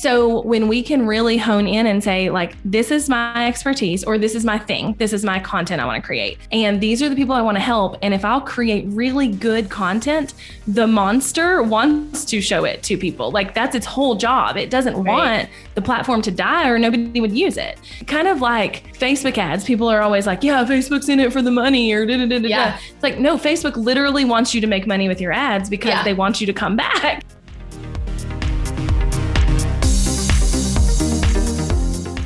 So 0.00 0.40
when 0.40 0.66
we 0.66 0.82
can 0.82 1.06
really 1.06 1.36
hone 1.36 1.66
in 1.66 1.86
and 1.86 2.02
say, 2.02 2.30
like, 2.30 2.56
this 2.64 2.90
is 2.90 3.10
my 3.10 3.46
expertise 3.46 4.02
or 4.02 4.16
this 4.16 4.34
is 4.34 4.46
my 4.46 4.56
thing, 4.56 4.94
this 4.94 5.12
is 5.12 5.26
my 5.26 5.38
content 5.38 5.82
I 5.82 5.84
want 5.84 6.02
to 6.02 6.06
create. 6.06 6.38
And 6.50 6.80
these 6.80 7.02
are 7.02 7.10
the 7.10 7.14
people 7.14 7.34
I 7.34 7.42
want 7.42 7.58
to 7.58 7.62
help. 7.62 7.98
And 8.00 8.14
if 8.14 8.24
I'll 8.24 8.40
create 8.40 8.86
really 8.86 9.28
good 9.28 9.68
content, 9.68 10.32
the 10.66 10.86
monster 10.86 11.62
wants 11.62 12.24
to 12.24 12.40
show 12.40 12.64
it 12.64 12.82
to 12.84 12.96
people. 12.96 13.30
Like 13.30 13.52
that's 13.52 13.76
its 13.76 13.84
whole 13.84 14.14
job. 14.14 14.56
It 14.56 14.70
doesn't 14.70 14.94
right. 14.94 15.04
want 15.04 15.50
the 15.74 15.82
platform 15.82 16.22
to 16.22 16.30
die 16.30 16.70
or 16.70 16.78
nobody 16.78 17.20
would 17.20 17.36
use 17.36 17.58
it. 17.58 17.78
Kind 18.06 18.26
of 18.26 18.40
like 18.40 18.96
Facebook 18.96 19.36
ads. 19.36 19.64
People 19.64 19.86
are 19.86 20.00
always 20.00 20.26
like, 20.26 20.42
yeah, 20.42 20.64
Facebook's 20.64 21.10
in 21.10 21.20
it 21.20 21.30
for 21.30 21.42
the 21.42 21.50
money 21.50 21.92
or 21.92 22.06
da 22.06 22.16
da 22.16 22.26
da 22.26 22.38
da. 22.38 22.48
Yeah. 22.48 22.78
It's 22.88 23.02
like, 23.02 23.18
no, 23.18 23.36
Facebook 23.36 23.76
literally 23.76 24.24
wants 24.24 24.54
you 24.54 24.62
to 24.62 24.66
make 24.66 24.86
money 24.86 25.08
with 25.08 25.20
your 25.20 25.32
ads 25.32 25.68
because 25.68 25.90
yeah. 25.90 26.04
they 26.04 26.14
want 26.14 26.40
you 26.40 26.46
to 26.46 26.54
come 26.54 26.74
back. 26.74 27.22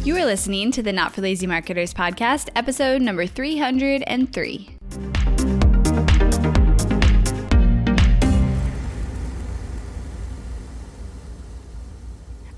You 0.04 0.14
are 0.18 0.26
listening 0.26 0.70
to 0.72 0.82
the 0.82 0.92
Not 0.92 1.14
for 1.14 1.22
Lazy 1.22 1.46
Marketers 1.46 1.94
podcast, 1.94 2.50
episode 2.54 3.00
number 3.00 3.26
303. 3.26 4.68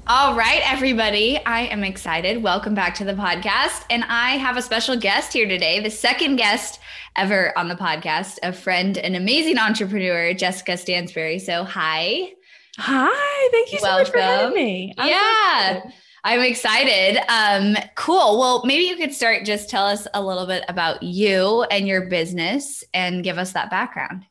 All 0.09 0.35
right, 0.35 0.61
everybody. 0.65 1.39
I 1.47 1.67
am 1.67 1.85
excited. 1.85 2.43
Welcome 2.43 2.75
back 2.75 2.97
to 2.97 3.05
the 3.05 3.15
podcast. 3.15 3.85
And 3.91 4.03
I 4.09 4.31
have 4.31 4.57
a 4.57 4.63
special 4.63 4.97
guest 4.97 5.33
here 5.33 5.47
today, 5.47 5.79
the 5.79 5.89
second 5.89 6.35
guest 6.35 6.81
ever 7.15 7.57
on 7.57 7.69
the 7.69 7.77
podcast, 7.77 8.41
a 8.43 8.53
friend, 8.53 8.99
an 8.99 9.15
amazing 9.15 9.59
entrepreneur, 9.59 10.35
Jessica 10.35 10.73
Stansberry. 10.73 11.41
So, 11.41 11.63
hi. 11.63 12.33
Hi. 12.79 13.49
Thank 13.53 13.73
you 13.73 13.79
so 13.79 13.93
much 13.93 14.11
for 14.11 14.19
having 14.19 14.53
me. 14.53 14.95
I'm 14.99 15.09
yeah. 15.09 15.83
So 15.85 15.91
I'm 16.27 16.41
excited. 16.41 17.23
Um, 17.29 17.77
cool. 17.95 18.41
Well, 18.41 18.67
maybe 18.67 18.83
you 18.83 18.97
could 18.97 19.15
start 19.15 19.45
just 19.45 19.71
tell 19.71 19.87
us 19.87 20.09
a 20.13 20.21
little 20.21 20.45
bit 20.45 20.65
about 20.69 21.05
you 21.05 21.63
and 21.71 21.87
your 21.87 22.07
business 22.07 22.83
and 22.93 23.23
give 23.23 23.39
us 23.39 23.53
that 23.53 23.71
background. 23.71 24.25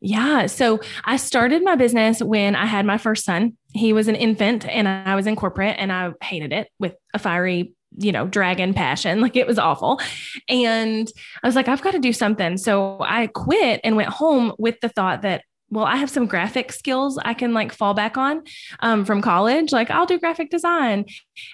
Yeah. 0.00 0.46
So 0.46 0.78
I 1.04 1.16
started 1.16 1.64
my 1.64 1.74
business 1.74 2.22
when 2.22 2.54
I 2.54 2.66
had 2.66 2.86
my 2.86 2.98
first 2.98 3.24
son. 3.24 3.56
He 3.74 3.92
was 3.92 4.06
an 4.06 4.14
infant 4.14 4.64
and 4.64 4.86
I 4.86 5.16
was 5.16 5.26
in 5.26 5.34
corporate 5.34 5.74
and 5.76 5.92
I 5.92 6.12
hated 6.22 6.52
it 6.52 6.68
with 6.78 6.94
a 7.14 7.18
fiery, 7.18 7.74
you 7.96 8.12
know, 8.12 8.28
dragon 8.28 8.72
passion. 8.72 9.20
Like 9.30 9.34
it 9.34 9.48
was 9.48 9.58
awful. 9.58 10.00
And 10.48 11.10
I 11.42 11.48
was 11.48 11.56
like, 11.56 11.66
I've 11.66 11.82
got 11.82 11.94
to 11.94 11.98
do 11.98 12.12
something. 12.12 12.58
So 12.58 12.98
I 13.00 13.26
quit 13.26 13.80
and 13.82 13.96
went 13.96 14.10
home 14.10 14.52
with 14.56 14.78
the 14.80 14.88
thought 14.88 15.22
that 15.22 15.42
well, 15.70 15.84
I 15.84 15.96
have 15.96 16.10
some 16.10 16.26
graphic 16.26 16.72
skills 16.72 17.18
I 17.18 17.34
can 17.34 17.54
like 17.54 17.72
fall 17.72 17.94
back 17.94 18.16
on 18.16 18.42
um, 18.80 19.04
from 19.04 19.22
college. 19.22 19.72
Like 19.72 19.90
I'll 19.90 20.06
do 20.06 20.18
graphic 20.18 20.50
design. 20.50 21.06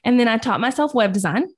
And 0.04 0.18
then 0.18 0.28
I 0.28 0.38
taught 0.38 0.60
myself 0.60 0.94
web 0.94 1.12
design. 1.12 1.48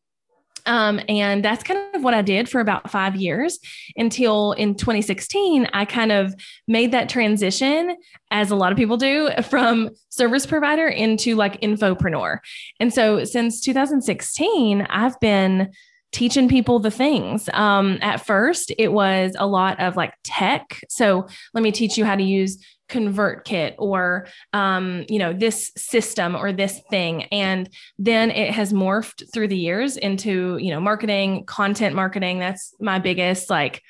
Um, 0.66 1.00
and 1.08 1.42
that's 1.42 1.64
kind 1.64 1.80
of 1.94 2.04
what 2.04 2.12
I 2.12 2.20
did 2.20 2.46
for 2.46 2.60
about 2.60 2.90
five 2.90 3.16
years 3.16 3.58
until 3.96 4.52
in 4.52 4.74
2016, 4.74 5.66
I 5.72 5.86
kind 5.86 6.12
of 6.12 6.34
made 6.66 6.92
that 6.92 7.08
transition, 7.08 7.96
as 8.30 8.50
a 8.50 8.56
lot 8.56 8.70
of 8.70 8.76
people 8.76 8.98
do, 8.98 9.30
from 9.48 9.90
service 10.10 10.44
provider 10.44 10.86
into 10.86 11.36
like 11.36 11.60
infopreneur. 11.62 12.38
And 12.78 12.92
so 12.92 13.24
since 13.24 13.62
2016, 13.62 14.82
I've 14.82 15.18
been 15.20 15.70
teaching 16.12 16.48
people 16.48 16.78
the 16.78 16.90
things. 16.90 17.48
Um, 17.52 17.98
at 18.00 18.24
first, 18.24 18.72
it 18.78 18.92
was 18.92 19.34
a 19.38 19.46
lot 19.46 19.78
of 19.80 19.96
like 19.96 20.14
tech. 20.24 20.80
So 20.88 21.26
let 21.54 21.62
me 21.62 21.72
teach 21.72 21.98
you 21.98 22.04
how 22.04 22.16
to 22.16 22.22
use 22.22 22.64
ConvertKit 22.88 23.74
or 23.78 24.26
um, 24.52 25.04
you 25.08 25.18
know 25.18 25.32
this 25.32 25.70
system 25.76 26.34
or 26.34 26.52
this 26.52 26.80
thing, 26.90 27.24
and 27.24 27.68
then 27.98 28.30
it 28.30 28.52
has 28.52 28.72
morphed 28.72 29.30
through 29.32 29.48
the 29.48 29.58
years 29.58 29.96
into 29.96 30.56
you 30.58 30.70
know 30.70 30.80
marketing, 30.80 31.44
content 31.44 31.94
marketing. 31.94 32.38
That's 32.38 32.74
my 32.80 32.98
biggest 32.98 33.50
like 33.50 33.82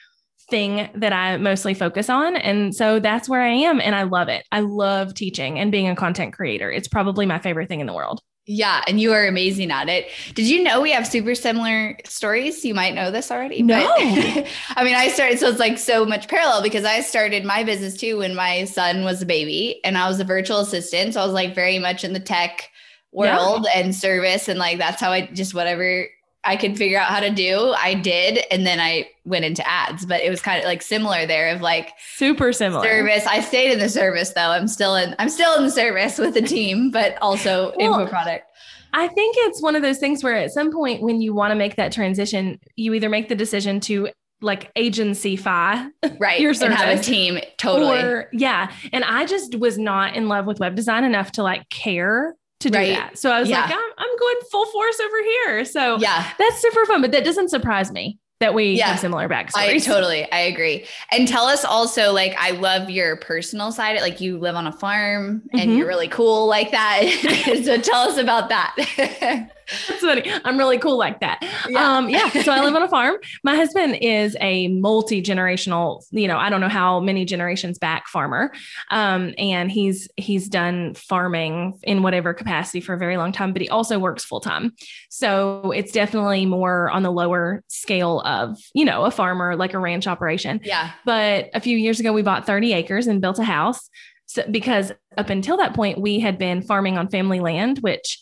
thing 0.51 0.89
that 0.95 1.13
I 1.13 1.37
mostly 1.37 1.75
focus 1.75 2.09
on. 2.09 2.37
And 2.37 2.75
so 2.75 3.01
that's 3.01 3.29
where 3.29 3.43
I 3.43 3.51
am. 3.51 3.81
And 3.81 3.95
I 3.95 4.05
love 4.05 4.29
it. 4.29 4.47
I 4.51 4.61
love 4.61 5.15
teaching 5.15 5.59
and 5.59 5.71
being 5.71 5.89
a 5.89 5.97
content 5.97 6.33
creator. 6.33 6.71
It's 6.71 6.89
probably 6.89 7.27
my 7.27 7.39
favorite 7.39 7.69
thing 7.69 7.81
in 7.81 7.87
the 7.87 7.93
world. 7.93 8.23
Yeah, 8.51 8.83
and 8.89 8.99
you 8.99 9.13
are 9.13 9.27
amazing 9.27 9.71
at 9.71 9.91
it. 9.91 10.09
Did 10.33 10.47
you 10.47 10.63
know 10.63 10.81
we 10.81 10.91
have 10.93 11.07
super 11.07 11.35
similar 11.35 11.99
stories? 12.07 12.65
You 12.65 12.73
might 12.73 12.95
know 12.95 13.11
this 13.11 13.31
already. 13.31 13.63
No. 13.63 13.79
But, 13.79 14.47
I 14.77 14.85
mean, 14.85 14.95
I 14.95 15.09
started, 15.09 15.39
so 15.39 15.51
it's 15.51 15.59
like 15.59 15.77
so 15.77 16.07
much 16.07 16.29
parallel 16.29 16.63
because 16.63 16.87
I 16.87 17.03
started 17.03 17.45
my 17.45 17.63
business 17.63 17.99
too 17.99 18.17
when 18.17 18.35
my 18.35 18.65
son 18.65 19.05
was 19.05 19.21
a 19.21 19.27
baby 19.27 19.81
and 19.85 19.99
I 19.99 20.09
was 20.09 20.19
a 20.19 20.25
virtual 20.25 20.61
assistant. 20.61 21.13
So 21.13 21.21
I 21.21 21.25
was 21.27 21.35
like 21.35 21.55
very 21.55 21.79
much 21.79 22.05
in 22.05 22.15
the 22.15 22.21
tech 22.21 22.71
world 23.13 23.67
yeah. 23.67 23.81
and 23.81 23.95
service. 23.95 24.49
And 24.49 24.59
like 24.59 24.79
that's 24.79 24.99
how 24.99 25.13
I 25.13 25.27
just 25.27 25.53
whatever 25.53 26.09
I 26.49 26.57
could 26.57 26.79
figure 26.79 26.99
out 26.99 27.09
how 27.09 27.21
to 27.21 27.29
do, 27.29 27.75
I 27.77 27.93
did. 27.93 28.43
And 28.51 28.67
then 28.67 28.81
I 28.81 29.11
went 29.27 29.45
into 29.45 29.67
ads, 29.69 30.07
but 30.07 30.23
it 30.23 30.31
was 30.31 30.41
kind 30.41 30.59
of 30.59 30.65
like 30.65 30.81
similar 30.81 31.27
there 31.27 31.55
of 31.55 31.61
like 31.61 31.93
super 32.15 32.55
similar 32.55 32.83
service. 32.83 33.27
I 33.27 33.43
stayed 33.43 33.71
in 33.71 33.79
the 33.79 33.91
service 33.91 34.33
though. 34.33 34.49
I'm 34.49 34.67
still 34.67 34.95
in, 34.95 35.15
I'm 35.19 35.29
still 35.29 35.55
in 35.59 35.65
the 35.65 35.71
service 35.71 36.17
with 36.17 36.33
the 36.33 36.41
team, 36.41 36.91
but 36.91 37.19
also 37.21 37.75
well, 37.77 38.01
info 38.01 38.11
product. 38.11 38.47
I 38.95 39.09
think 39.09 39.37
it's 39.41 39.61
one 39.61 39.77
of 39.77 39.83
those 39.83 39.99
things 39.99 40.25
where 40.25 40.37
at 40.37 40.51
some 40.51 40.73
point 40.73 41.03
when 41.03 41.21
you 41.21 41.35
want 41.35 41.51
to 41.51 41.55
make 41.55 41.77
that 41.77 41.93
transition, 41.93 42.59
you 42.77 42.95
either 42.95 43.11
make 43.11 43.29
the 43.29 43.35
decision 43.35 43.79
to 43.81 44.09
like 44.41 44.71
agency 44.77 45.37
fi 45.37 45.89
right 46.19 46.41
your 46.41 46.55
service, 46.55 46.79
and 46.81 46.89
have 46.89 46.99
a 46.99 47.03
team 47.03 47.41
totally 47.59 47.99
or 47.99 48.29
yeah 48.33 48.71
and 48.93 49.03
i 49.03 49.27
just 49.27 49.57
was 49.57 49.79
not 49.79 50.15
in 50.15 50.29
love 50.29 50.47
with 50.47 50.61
web 50.61 50.77
design 50.77 51.03
enough 51.03 51.33
to 51.33 51.43
like 51.43 51.69
care 51.71 52.37
to 52.61 52.71
do 52.71 52.79
right. 52.79 52.97
that. 52.97 53.19
So 53.19 53.31
I 53.31 53.41
was 53.41 53.49
yeah. 53.49 53.63
like, 53.63 53.73
I'm, 53.73 53.91
I'm 53.99 54.19
going 54.19 54.37
full 54.51 54.67
force 54.67 55.01
over 55.01 55.23
here. 55.23 55.65
So 55.65 55.99
yeah, 55.99 56.31
that's 56.39 56.61
super 56.61 56.85
fun. 56.87 57.01
But 57.01 57.13
that 57.13 57.25
doesn't 57.25 57.51
surprise 57.51 57.93
me 57.93 58.19
that 58.41 58.55
we 58.55 58.75
yeah. 58.75 58.89
have 58.89 59.01
similar 59.01 59.29
backstories. 59.29 59.57
I 59.57 59.79
totally, 59.79 60.31
I 60.31 60.41
agree. 60.41 60.87
And 61.11 61.27
tell 61.27 61.47
us 61.47 61.65
also, 61.65 62.13
like, 62.13 62.35
I 62.39 62.53
love 62.53 62.89
your 62.89 63.17
personal 63.17 63.73
side. 63.73 64.01
Like, 64.01 64.21
you 64.21 64.39
live 64.39 64.55
on 64.55 64.67
a 64.67 64.73
farm 64.73 65.43
and 65.53 65.63
mm-hmm. 65.63 65.73
you're 65.73 65.89
really 65.89 66.09
cool 66.09 66.47
like 66.47 66.71
that. 66.71 67.03
so 67.65 67.81
tell 67.81 68.09
us 68.09 68.17
about 68.17 68.49
that. 68.49 69.51
That's 69.89 70.01
funny. 70.01 70.31
I'm 70.45 70.59
really 70.59 70.79
cool 70.79 70.97
like 70.97 71.21
that. 71.21 71.39
Yeah. 71.69 71.97
Um, 71.97 72.09
yeah. 72.09 72.29
So 72.31 72.53
I 72.53 72.63
live 72.63 72.75
on 72.75 72.83
a 72.83 72.89
farm. 72.89 73.17
My 73.45 73.55
husband 73.55 73.99
is 74.01 74.37
a 74.41 74.69
multi 74.69 75.23
generational, 75.23 76.05
you 76.11 76.27
know, 76.27 76.39
I 76.39 76.51
don't 76.51 76.61
know 76.61 76.69
how 76.69 77.01
many 77.01 77.25
generations 77.25 77.79
back 77.79 78.09
farmer. 78.09 78.53
Um, 78.91 79.35
and 79.39 79.71
he's 79.71 80.09
he's 80.17 80.49
done 80.49 80.95
farming 80.95 81.79
in 81.83 82.03
whatever 82.03 82.33
capacity 82.33 82.81
for 82.81 82.95
a 82.95 82.99
very 82.99 83.17
long 83.17 83.33
time, 83.33 83.53
but 83.53 83.63
he 83.63 83.69
also 83.69 83.99
works 83.99 84.25
full 84.25 84.41
time. 84.41 84.73
So 85.11 85.73
it's 85.73 85.93
definitely 85.93 86.47
more 86.47 86.91
on 86.91 87.03
the 87.03 87.13
lower 87.13 87.63
scale 87.69 88.21
of, 88.21 88.59
you 88.75 88.85
know, 88.85 89.05
a 89.05 89.11
farmer 89.11 89.57
like 89.57 89.75
a 89.75 89.79
ranch 89.79 90.07
operation. 90.07 90.61
Yeah. 90.65 90.93
But 91.05 91.51
a 91.55 91.61
few 91.61 91.77
years 91.77 92.01
ago, 92.01 92.13
we 92.13 92.23
bought 92.23 92.47
30 92.47 92.73
acres 92.73 93.07
and 93.07 93.21
built 93.21 93.39
a 93.39 93.45
house. 93.45 93.89
So, 94.27 94.45
because 94.51 94.93
up 95.17 95.31
until 95.31 95.57
that 95.57 95.75
point, 95.75 96.01
we 96.01 96.21
had 96.21 96.39
been 96.39 96.61
farming 96.63 96.99
on 96.99 97.09
family 97.09 97.41
land, 97.41 97.79
which 97.79 98.19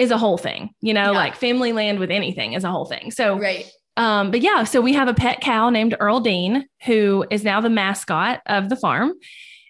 is 0.00 0.10
a 0.10 0.16
whole 0.16 0.38
thing, 0.38 0.70
you 0.80 0.94
know, 0.94 1.12
yeah. 1.12 1.18
like 1.18 1.36
family 1.36 1.74
land 1.74 1.98
with 1.98 2.10
anything 2.10 2.54
is 2.54 2.64
a 2.64 2.70
whole 2.70 2.86
thing. 2.86 3.10
So, 3.10 3.38
right. 3.38 3.70
Um, 3.98 4.30
but 4.30 4.40
yeah, 4.40 4.64
so 4.64 4.80
we 4.80 4.94
have 4.94 5.08
a 5.08 5.14
pet 5.14 5.42
cow 5.42 5.68
named 5.68 5.94
Earl 6.00 6.20
Dean, 6.20 6.66
who 6.86 7.26
is 7.30 7.44
now 7.44 7.60
the 7.60 7.68
mascot 7.68 8.40
of 8.46 8.70
the 8.70 8.76
farm. 8.76 9.12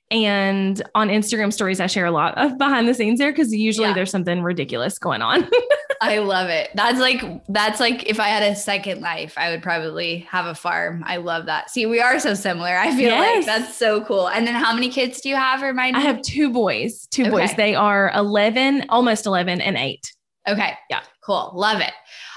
And 0.09 0.81
on 0.95 1.09
Instagram 1.09 1.53
stories, 1.53 1.81
I 1.81 1.89
share 1.89 2.07
a 2.07 2.13
lot 2.13 2.39
of 2.39 2.57
behind 2.59 2.87
the 2.87 2.95
scenes 2.95 3.19
there 3.19 3.33
because 3.33 3.53
usually 3.53 3.89
yeah. 3.89 3.95
there's 3.95 4.11
something 4.13 4.43
ridiculous 4.43 5.01
going 5.01 5.21
on. 5.21 5.49
I 6.01 6.19
love 6.19 6.49
it. 6.49 6.71
That's 6.75 7.01
like 7.01 7.23
that's 7.49 7.79
like 7.81 8.09
if 8.09 8.21
I 8.21 8.29
had 8.29 8.43
a 8.43 8.55
second 8.55 9.03
life, 9.03 9.35
I 9.37 9.51
would 9.51 9.63
probably 9.63 10.21
have 10.31 10.47
a 10.47 10.55
farm. 10.55 11.03
I 11.07 11.17
love 11.19 11.47
that. 11.47 11.71
See, 11.71 11.87
we 11.87 12.01
are 12.01 12.19
so 12.21 12.35
similar. 12.35 12.75
I 12.75 12.91
feel 12.91 13.09
yes. 13.09 13.47
like 13.47 13.47
that's 13.47 13.77
so 13.77 14.03
cool. 14.05 14.29
And 14.29 14.47
then 14.47 14.55
how 14.55 14.73
many 14.73 14.91
kids 14.91 15.21
do 15.21 15.29
you 15.29 15.37
have? 15.37 15.61
Remind 15.61 15.97
me. 15.97 16.03
I 16.03 16.07
have 16.07 16.23
two 16.23 16.51
boys. 16.51 17.07
Two 17.11 17.23
okay. 17.23 17.31
boys. 17.31 17.55
They 17.55 17.75
are 17.75 18.11
11, 18.15 18.87
almost 18.89 19.27
11 19.27 19.61
and 19.61 19.77
8. 19.77 20.13
Okay. 20.49 20.75
Yeah. 20.89 21.01
Cool. 21.23 21.53
Love 21.55 21.81
it. 21.81 21.93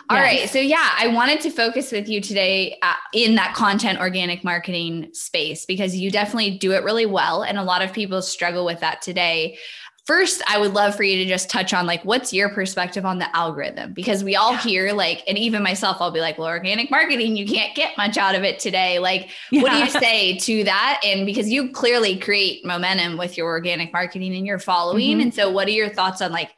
All 0.09 0.17
yes. 0.17 0.25
right. 0.25 0.49
So, 0.49 0.59
yeah, 0.59 0.91
I 0.97 1.07
wanted 1.07 1.39
to 1.41 1.49
focus 1.49 1.91
with 1.91 2.09
you 2.09 2.19
today 2.19 2.77
uh, 2.81 2.95
in 3.13 3.35
that 3.35 3.55
content 3.55 3.99
organic 3.99 4.43
marketing 4.43 5.09
space 5.13 5.65
because 5.65 5.95
you 5.95 6.11
definitely 6.11 6.57
do 6.57 6.73
it 6.73 6.83
really 6.83 7.05
well. 7.05 7.43
And 7.43 7.57
a 7.57 7.63
lot 7.63 7.81
of 7.81 7.93
people 7.93 8.21
struggle 8.21 8.65
with 8.65 8.81
that 8.81 9.01
today. 9.01 9.57
First, 10.05 10.43
I 10.49 10.59
would 10.59 10.73
love 10.73 10.95
for 10.95 11.03
you 11.03 11.23
to 11.23 11.29
just 11.29 11.49
touch 11.49 11.73
on 11.73 11.85
like 11.85 12.03
what's 12.03 12.33
your 12.33 12.49
perspective 12.49 13.05
on 13.05 13.19
the 13.19 13.33
algorithm 13.33 13.93
because 13.93 14.21
we 14.21 14.35
all 14.35 14.53
hear 14.57 14.91
like 14.91 15.23
and 15.29 15.37
even 15.37 15.63
myself 15.63 15.95
I'll 16.01 16.11
be 16.11 16.19
like 16.19 16.37
well 16.37 16.49
organic 16.49 16.91
marketing 16.91 17.37
you 17.37 17.47
can't 17.47 17.73
get 17.73 17.97
much 17.97 18.17
out 18.17 18.35
of 18.35 18.43
it 18.43 18.59
today 18.59 18.99
like 18.99 19.29
yeah. 19.49 19.61
what 19.61 19.71
do 19.71 19.77
you 19.77 19.89
say 19.89 20.37
to 20.39 20.65
that 20.65 20.99
and 21.05 21.25
because 21.25 21.49
you 21.49 21.71
clearly 21.71 22.17
create 22.17 22.65
momentum 22.65 23.17
with 23.17 23.37
your 23.37 23.47
organic 23.47 23.93
marketing 23.93 24.35
and 24.35 24.45
your 24.45 24.59
following 24.59 25.11
mm-hmm. 25.11 25.21
and 25.21 25.33
so 25.33 25.49
what 25.49 25.69
are 25.69 25.71
your 25.71 25.87
thoughts 25.87 26.21
on 26.21 26.33
like 26.33 26.49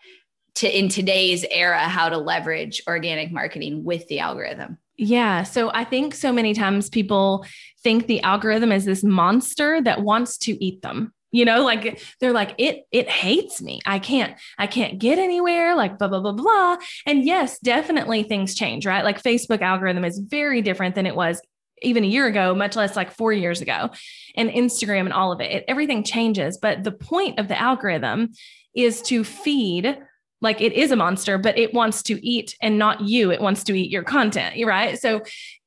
to 0.56 0.78
in 0.78 0.90
today's 0.90 1.46
era 1.52 1.80
how 1.80 2.10
to 2.10 2.18
leverage 2.18 2.82
organic 2.88 3.32
marketing 3.32 3.84
with 3.84 4.08
the 4.08 4.20
algorithm 4.20 4.78
yeah. 4.98 5.44
So 5.44 5.72
I 5.74 5.84
think 5.84 6.16
so 6.16 6.32
many 6.32 6.54
times 6.54 6.90
people 6.90 7.46
think 7.84 8.08
the 8.08 8.22
algorithm 8.22 8.72
is 8.72 8.86
this 8.86 9.04
monster 9.04 9.82
that 9.82 10.04
wants 10.04 10.38
to 10.38 10.64
eat 10.64 10.82
them 10.84 11.12
you 11.36 11.44
know, 11.44 11.66
like 11.66 12.02
they're 12.22 12.32
like, 12.32 12.56
it, 12.58 12.86
it 12.94 13.10
hates 13.10 13.62
me. 13.62 13.82
I 13.86 14.00
can't, 14.00 14.40
I 14.58 14.68
can't 14.68 15.00
get 15.00 15.20
anywhere, 15.20 15.76
like 15.76 15.98
blah, 15.98 16.08
blah, 16.08 16.22
blah, 16.22 16.32
blah. 16.32 16.78
And 17.06 17.26
yes, 17.26 17.60
definitely 17.60 18.24
things 18.24 18.56
change, 18.56 18.86
right? 18.86 19.04
Like 19.04 19.22
Facebook 19.22 19.62
algorithm 19.62 20.06
is 20.06 20.18
very 20.18 20.62
different 20.62 20.96
than 20.96 21.06
it 21.06 21.14
was 21.14 21.42
even 21.82 22.06
a 22.06 22.08
year 22.08 22.26
ago, 22.26 22.56
much 22.56 22.78
less 22.78 22.96
like 22.96 23.12
four 23.12 23.34
years 23.34 23.60
ago, 23.60 23.90
and 24.38 24.50
Instagram 24.50 25.02
and 25.02 25.14
all 25.14 25.34
of 25.34 25.42
it. 25.42 25.52
it. 25.52 25.66
Everything 25.68 26.06
changes. 26.06 26.58
But 26.58 26.86
the 26.86 26.94
point 26.94 27.38
of 27.38 27.50
the 27.50 27.60
algorithm 27.60 28.30
is 28.74 29.02
to 29.04 29.26
feed, 29.26 29.98
like 30.46 30.62
it 30.62 30.72
is 30.72 30.92
a 30.92 30.96
monster, 30.96 31.38
but 31.38 31.58
it 31.58 31.74
wants 31.74 32.02
to 32.04 32.26
eat 32.26 32.56
and 32.62 32.78
not 32.78 33.02
you. 33.02 33.32
It 33.32 33.42
wants 33.42 33.64
to 33.66 33.74
eat 33.74 33.92
your 33.92 34.04
content, 34.04 34.56
right? 34.66 34.98
So 34.98 35.24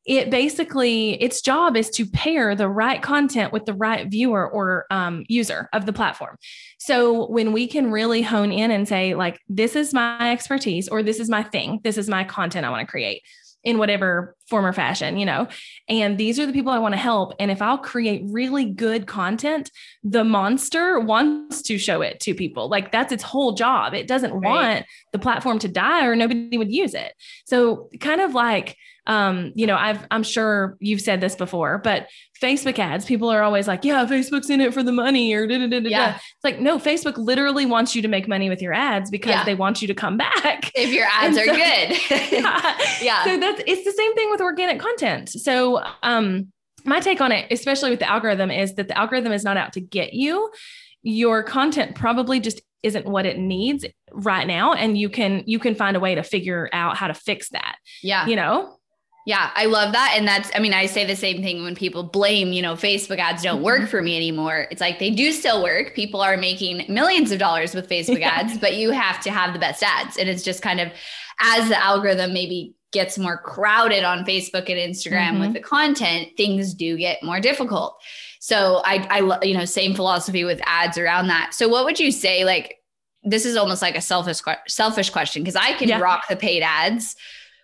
it 0.07 0.31
basically 0.31 1.23
its 1.23 1.43
job 1.43 1.77
is 1.77 1.91
to 1.91 2.07
pair 2.07 2.55
the 2.55 2.69
right 2.69 3.03
content 3.03 3.53
with 3.53 3.67
the 3.67 3.75
right 3.75 4.09
viewer 4.09 4.49
or 4.49 4.87
um, 4.91 5.25
user 5.29 5.69
of 5.75 5.85
the 5.85 5.93
platform 5.93 6.39
so 6.79 7.27
when 7.27 7.53
we 7.53 7.67
can 7.67 7.91
really 7.91 8.23
hone 8.23 8.51
in 8.51 8.71
and 8.71 8.89
say 8.89 9.15
like 9.15 9.39
this 9.51 9.77
is 9.77 9.93
my 9.93 10.33
expertise 10.33 10.89
or 10.89 11.03
this 11.03 11.21
is 11.21 11.29
my 11.29 11.43
thing 11.43 11.79
this 11.85 11.99
is 11.99 12.09
my 12.09 12.25
content 12.25 12.65
i 12.65 12.71
want 12.71 12.81
to 12.81 12.91
create 12.91 13.23
in 13.65 13.79
whatever 13.79 14.37
form 14.49 14.65
or 14.65 14.73
fashion, 14.73 15.19
you 15.19 15.27
know. 15.27 15.49
And 15.89 16.17
these 16.17 16.39
are 16.39 16.47
the 16.47 16.53
people 16.53 16.73
I 16.73 16.79
want 16.79 16.95
to 16.95 16.99
help. 16.99 17.35
And 17.39 17.51
if 17.51 17.61
I'll 17.61 17.79
create 17.79 18.23
really 18.27 18.65
good 18.65 19.07
content, 19.07 19.71
the 20.03 20.25
monster 20.25 21.01
wants 21.01 21.63
to 21.63 21.79
show 21.79 22.01
it 22.01 22.21
to 22.21 22.35
people. 22.35 22.69
Like 22.69 22.93
that's 22.93 23.13
its 23.13 23.23
whole 23.23 23.53
job. 23.53 23.95
It 23.95 24.07
doesn't 24.07 24.33
right. 24.33 24.43
want 24.43 24.87
the 25.13 25.19
platform 25.19 25.59
to 25.61 25.69
die 25.69 26.07
or 26.07 26.17
nobody 26.17 26.57
would 26.57 26.73
use 26.73 26.95
it. 26.95 27.13
So, 27.47 27.91
kind 28.01 28.21
of 28.21 28.35
like 28.35 28.77
um, 29.09 29.53
you 29.55 29.67
know, 29.67 29.77
I've 29.77 30.07
I'm 30.11 30.23
sure 30.23 30.77
you've 30.81 31.01
said 31.01 31.23
this 31.23 31.35
before, 31.35 31.79
but 31.79 32.09
Facebook 32.41 32.79
ads, 32.79 33.07
people 33.07 33.31
are 33.31 33.43
always 33.43 33.67
like, 33.67 33.83
yeah, 33.83 34.05
Facebook's 34.05 34.51
in 34.51 34.61
it 34.61 34.75
for 34.75 34.83
the 34.83 34.93
money 34.93 35.33
or 35.33 35.47
da, 35.47 35.59
da, 35.59 35.67
da, 35.67 35.89
yeah. 35.89 36.17
It's 36.17 36.45
like, 36.45 36.61
no, 36.61 36.79
Facebook 36.79 37.17
literally 37.17 37.65
wants 37.65 37.97
you 37.97 38.03
to 38.03 38.09
make 38.09 38.29
money 38.29 38.51
with 38.51 38.61
your 38.61 38.75
ads 38.75 39.11
because 39.11 39.31
yeah. 39.31 39.45
they 39.45 39.55
want 39.55 39.81
you 39.81 39.89
to 39.89 39.95
come 39.95 40.17
back. 40.17 40.71
If 40.79 40.93
your 40.93 41.07
ads 41.11 41.37
and 41.37 41.49
are 41.49 41.55
good. 41.55 41.99
yeah. 42.33 42.79
yeah. 43.01 43.25
So 43.25 43.41
that's 43.41 43.63
it's 43.67 43.85
the 43.85 43.93
same 43.93 44.15
thing 44.15 44.31
with 44.31 44.41
organic 44.41 44.79
content. 44.79 45.31
So 45.31 45.83
um 46.03 46.53
my 46.85 47.01
take 47.01 47.21
on 47.21 47.33
it, 47.33 47.51
especially 47.51 47.91
with 47.91 47.99
the 47.99 48.09
algorithm, 48.09 48.51
is 48.51 48.75
that 48.75 48.89
the 48.89 48.97
algorithm 48.97 49.33
is 49.33 49.43
not 49.43 49.57
out 49.57 49.73
to 49.73 49.81
get 49.81 50.13
you. 50.13 50.51
Your 51.03 51.43
content 51.43 51.97
probably 51.97 52.39
just 52.39 52.61
isn't 52.83 53.07
what 53.07 53.27
it 53.27 53.39
needs 53.39 53.85
right 54.13 54.47
now 54.47 54.73
and 54.73 54.97
you 54.97 55.09
can 55.09 55.43
you 55.47 55.59
can 55.59 55.75
find 55.75 55.97
a 55.97 56.01
way 56.01 56.15
to 56.15 56.23
figure 56.23 56.69
out 56.73 56.97
how 56.97 57.09
to 57.09 57.15
fix 57.15 57.49
that 57.51 57.77
yeah 58.03 58.25
you 58.27 58.37
know 58.37 58.78
yeah, 59.29 59.51
I 59.55 59.67
love 59.67 59.93
that. 59.93 60.15
And 60.17 60.27
that's, 60.27 60.51
I 60.55 60.59
mean, 60.59 60.73
I 60.73 60.87
say 60.87 61.05
the 61.05 61.15
same 61.15 61.43
thing 61.43 61.63
when 61.63 61.75
people 61.75 62.03
blame, 62.03 62.51
you 62.51 62.63
know, 62.63 62.77
Facebook 62.77 63.19
ads 63.19 63.43
don't 63.43 63.63
work 63.63 63.81
mm-hmm. 63.81 63.91
for 63.91 64.01
me 64.01 64.17
anymore. 64.17 64.67
It's 64.71 64.81
like 64.81 64.99
they 64.99 65.11
do 65.11 65.33
still 65.33 65.63
work. 65.63 65.95
People 65.95 66.23
are 66.23 66.39
making 66.39 66.87
millions 66.89 67.31
of 67.31 67.39
dollars 67.39 67.75
with 67.75 67.87
Facebook 67.91 68.21
yeah. 68.21 68.31
ads, 68.31 68.57
but 68.57 68.77
you 68.77 68.91
have 68.91 69.21
to 69.25 69.31
have 69.31 69.53
the 69.53 69.59
best 69.59 69.83
ads. 69.83 70.17
And 70.17 70.31
it's 70.31 70.43
just 70.43 70.63
kind 70.63 70.81
of 70.81 70.91
as 71.43 71.69
the 71.69 71.77
algorithm 71.77 72.33
maybe 72.33 72.75
gets 72.91 73.19
more 73.19 73.37
crowded 73.37 74.03
on 74.03 74.25
Facebook 74.25 74.71
and 74.71 74.79
Instagram 74.79 75.33
mm-hmm. 75.33 75.41
with 75.41 75.53
the 75.53 75.61
content, 75.61 76.29
things 76.39 76.73
do 76.73 76.97
get 76.97 77.23
more 77.23 77.39
difficult. 77.39 77.99
So 78.41 78.81
I, 78.87 79.07
I, 79.11 79.45
you 79.45 79.53
know, 79.53 79.67
same 79.67 79.95
philosophy 79.95 80.45
with 80.45 80.59
ads 80.65 80.97
around 80.97 81.27
that. 81.27 81.53
So 81.53 81.69
what 81.69 81.85
would 81.85 82.01
you 82.01 82.13
say? 82.13 82.47
Like, 82.47 82.77
this 83.25 83.45
is 83.45 83.59
almost 83.59 83.83
like 83.83 83.95
a 83.95 84.01
selfish, 84.01 84.41
selfish 84.69 85.11
question 85.11 85.43
because 85.43 85.57
I 85.57 85.75
can 85.75 85.91
yeah. 85.91 86.01
rock 86.01 86.29
the 86.31 86.37
paid 86.37 86.63
ads 86.63 87.15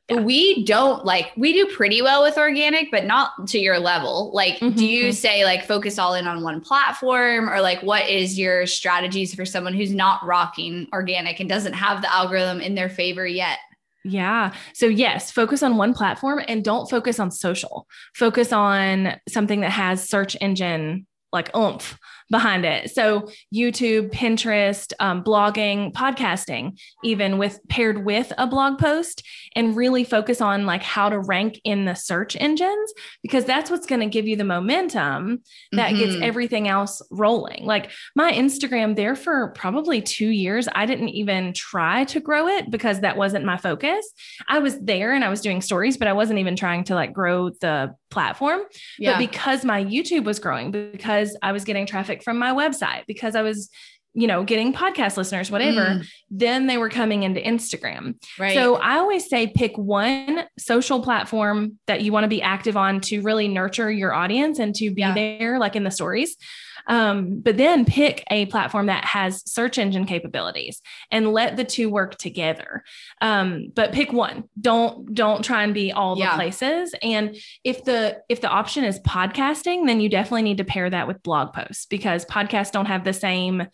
yeah. 0.08 0.20
we 0.20 0.64
don't 0.64 1.04
like 1.04 1.32
we 1.36 1.52
do 1.52 1.66
pretty 1.74 2.02
well 2.02 2.22
with 2.22 2.36
organic 2.36 2.90
but 2.90 3.04
not 3.04 3.30
to 3.46 3.58
your 3.58 3.78
level 3.78 4.30
like 4.34 4.54
mm-hmm. 4.56 4.76
do 4.76 4.86
you 4.86 5.04
mm-hmm. 5.04 5.12
say 5.12 5.44
like 5.44 5.64
focus 5.64 5.98
all 5.98 6.14
in 6.14 6.26
on 6.26 6.42
one 6.42 6.60
platform 6.60 7.48
or 7.48 7.60
like 7.60 7.82
what 7.82 8.08
is 8.08 8.38
your 8.38 8.66
strategies 8.66 9.34
for 9.34 9.44
someone 9.44 9.74
who's 9.74 9.92
not 9.92 10.24
rocking 10.24 10.86
organic 10.92 11.40
and 11.40 11.48
doesn't 11.48 11.72
have 11.72 12.02
the 12.02 12.12
algorithm 12.12 12.60
in 12.60 12.74
their 12.74 12.88
favor 12.88 13.26
yet 13.26 13.58
yeah. 14.06 14.52
So, 14.74 14.84
yes, 14.84 15.30
focus 15.30 15.62
on 15.62 15.78
one 15.78 15.94
platform 15.94 16.42
and 16.46 16.62
don't 16.62 16.90
focus 16.90 17.18
on 17.18 17.30
social. 17.30 17.88
Focus 18.14 18.52
on 18.52 19.18
something 19.30 19.60
that 19.62 19.70
has 19.70 20.06
search 20.06 20.36
engine 20.42 21.06
like 21.32 21.54
oomph 21.56 21.98
behind 22.30 22.64
it. 22.64 22.90
So 22.90 23.28
YouTube, 23.54 24.10
Pinterest, 24.10 24.92
um, 25.00 25.22
blogging, 25.22 25.92
podcasting, 25.92 26.78
even 27.02 27.38
with 27.38 27.60
paired 27.68 28.04
with 28.04 28.32
a 28.38 28.46
blog 28.46 28.78
post, 28.78 29.22
and 29.54 29.76
really 29.76 30.04
focus 30.04 30.40
on 30.40 30.66
like 30.66 30.82
how 30.82 31.08
to 31.08 31.18
rank 31.18 31.60
in 31.64 31.84
the 31.84 31.94
search 31.94 32.36
engines 32.38 32.92
because 33.22 33.44
that's 33.44 33.70
what's 33.70 33.86
going 33.86 34.00
to 34.00 34.06
give 34.06 34.26
you 34.26 34.36
the 34.36 34.44
momentum 34.44 35.42
that 35.72 35.92
mm-hmm. 35.92 35.98
gets 35.98 36.16
everything 36.22 36.68
else 36.68 37.02
rolling. 37.10 37.64
Like 37.64 37.90
my 38.16 38.32
Instagram 38.32 38.96
there 38.96 39.14
for 39.14 39.48
probably 39.48 40.00
two 40.00 40.28
years, 40.28 40.68
I 40.74 40.86
didn't 40.86 41.10
even 41.10 41.52
try 41.52 42.04
to 42.04 42.20
grow 42.20 42.48
it 42.48 42.70
because 42.70 43.00
that 43.00 43.16
wasn't 43.16 43.44
my 43.44 43.56
focus. 43.56 44.06
I 44.48 44.58
was 44.58 44.78
there 44.80 45.12
and 45.12 45.24
I 45.24 45.28
was 45.28 45.40
doing 45.40 45.60
stories, 45.60 45.96
but 45.96 46.08
I 46.08 46.12
wasn't 46.12 46.38
even 46.38 46.56
trying 46.56 46.84
to 46.84 46.94
like 46.94 47.12
grow 47.12 47.50
the 47.50 47.94
platform. 48.10 48.62
Yeah. 48.98 49.12
But 49.12 49.18
because 49.18 49.64
my 49.64 49.84
YouTube 49.84 50.24
was 50.24 50.38
growing, 50.38 50.70
because 50.70 51.36
I 51.42 51.52
was 51.52 51.64
getting 51.64 51.84
traffic 51.84 52.13
from 52.22 52.38
my 52.38 52.52
website, 52.52 53.04
because 53.06 53.34
I 53.34 53.42
was 53.42 53.70
you 54.14 54.28
know, 54.28 54.44
getting 54.44 54.72
podcast 54.72 55.16
listeners, 55.16 55.50
whatever, 55.50 55.80
mm. 55.80 56.06
then 56.30 56.68
they 56.68 56.78
were 56.78 56.88
coming 56.88 57.24
into 57.24 57.40
Instagram. 57.40 58.14
Right. 58.38 58.54
So 58.54 58.76
I 58.76 58.98
always 58.98 59.28
say 59.28 59.48
pick 59.48 59.76
one 59.76 60.44
social 60.56 61.02
platform 61.02 61.80
that 61.88 62.02
you 62.02 62.12
want 62.12 62.22
to 62.22 62.28
be 62.28 62.40
active 62.40 62.76
on 62.76 63.00
to 63.02 63.22
really 63.22 63.48
nurture 63.48 63.90
your 63.90 64.14
audience 64.14 64.60
and 64.60 64.72
to 64.76 64.94
be 64.94 65.00
yeah. 65.00 65.14
there, 65.14 65.58
like 65.58 65.74
in 65.74 65.82
the 65.82 65.90
stories. 65.90 66.36
Um, 66.86 67.40
but 67.40 67.56
then 67.56 67.84
pick 67.84 68.24
a 68.30 68.46
platform 68.46 68.86
that 68.86 69.04
has 69.04 69.42
search 69.50 69.78
engine 69.78 70.06
capabilities 70.06 70.82
and 71.10 71.32
let 71.32 71.56
the 71.56 71.64
two 71.64 71.90
work 71.90 72.16
together. 72.16 72.84
Um, 73.20 73.72
but 73.74 73.92
pick 73.92 74.12
one. 74.12 74.44
Don't 74.60 75.14
don't 75.14 75.42
try 75.42 75.64
and 75.64 75.74
be 75.74 75.92
all 75.92 76.18
yeah. 76.18 76.30
the 76.30 76.36
places. 76.36 76.94
And 77.02 77.36
if 77.62 77.84
the 77.84 78.22
if 78.28 78.40
the 78.40 78.48
option 78.48 78.84
is 78.84 79.00
podcasting, 79.00 79.86
then 79.86 80.00
you 80.00 80.08
definitely 80.08 80.42
need 80.42 80.58
to 80.58 80.64
pair 80.64 80.88
that 80.90 81.08
with 81.08 81.22
blog 81.22 81.52
posts 81.52 81.86
because 81.86 82.24
podcasts 82.24 82.72
don't 82.72 82.86
have 82.86 83.04
the 83.04 83.12
same 83.12 83.66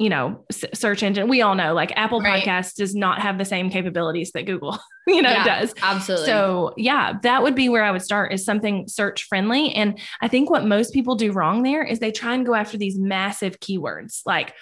you 0.00 0.08
know 0.08 0.42
search 0.72 1.02
engine 1.02 1.28
we 1.28 1.42
all 1.42 1.54
know 1.54 1.74
like 1.74 1.92
apple 1.94 2.20
right. 2.20 2.42
podcast 2.42 2.74
does 2.76 2.94
not 2.94 3.20
have 3.20 3.36
the 3.36 3.44
same 3.44 3.68
capabilities 3.68 4.32
that 4.32 4.46
google 4.46 4.78
you 5.06 5.20
know 5.20 5.30
yeah, 5.30 5.60
does 5.60 5.74
absolutely 5.82 6.26
so 6.26 6.72
yeah 6.78 7.18
that 7.22 7.42
would 7.42 7.54
be 7.54 7.68
where 7.68 7.84
i 7.84 7.90
would 7.90 8.00
start 8.00 8.32
is 8.32 8.42
something 8.42 8.88
search 8.88 9.24
friendly 9.24 9.72
and 9.74 10.00
i 10.22 10.26
think 10.26 10.48
what 10.48 10.64
most 10.64 10.94
people 10.94 11.14
do 11.14 11.30
wrong 11.32 11.62
there 11.62 11.84
is 11.84 11.98
they 11.98 12.10
try 12.10 12.34
and 12.34 12.46
go 12.46 12.54
after 12.54 12.78
these 12.78 12.98
massive 12.98 13.60
keywords 13.60 14.22
like 14.24 14.54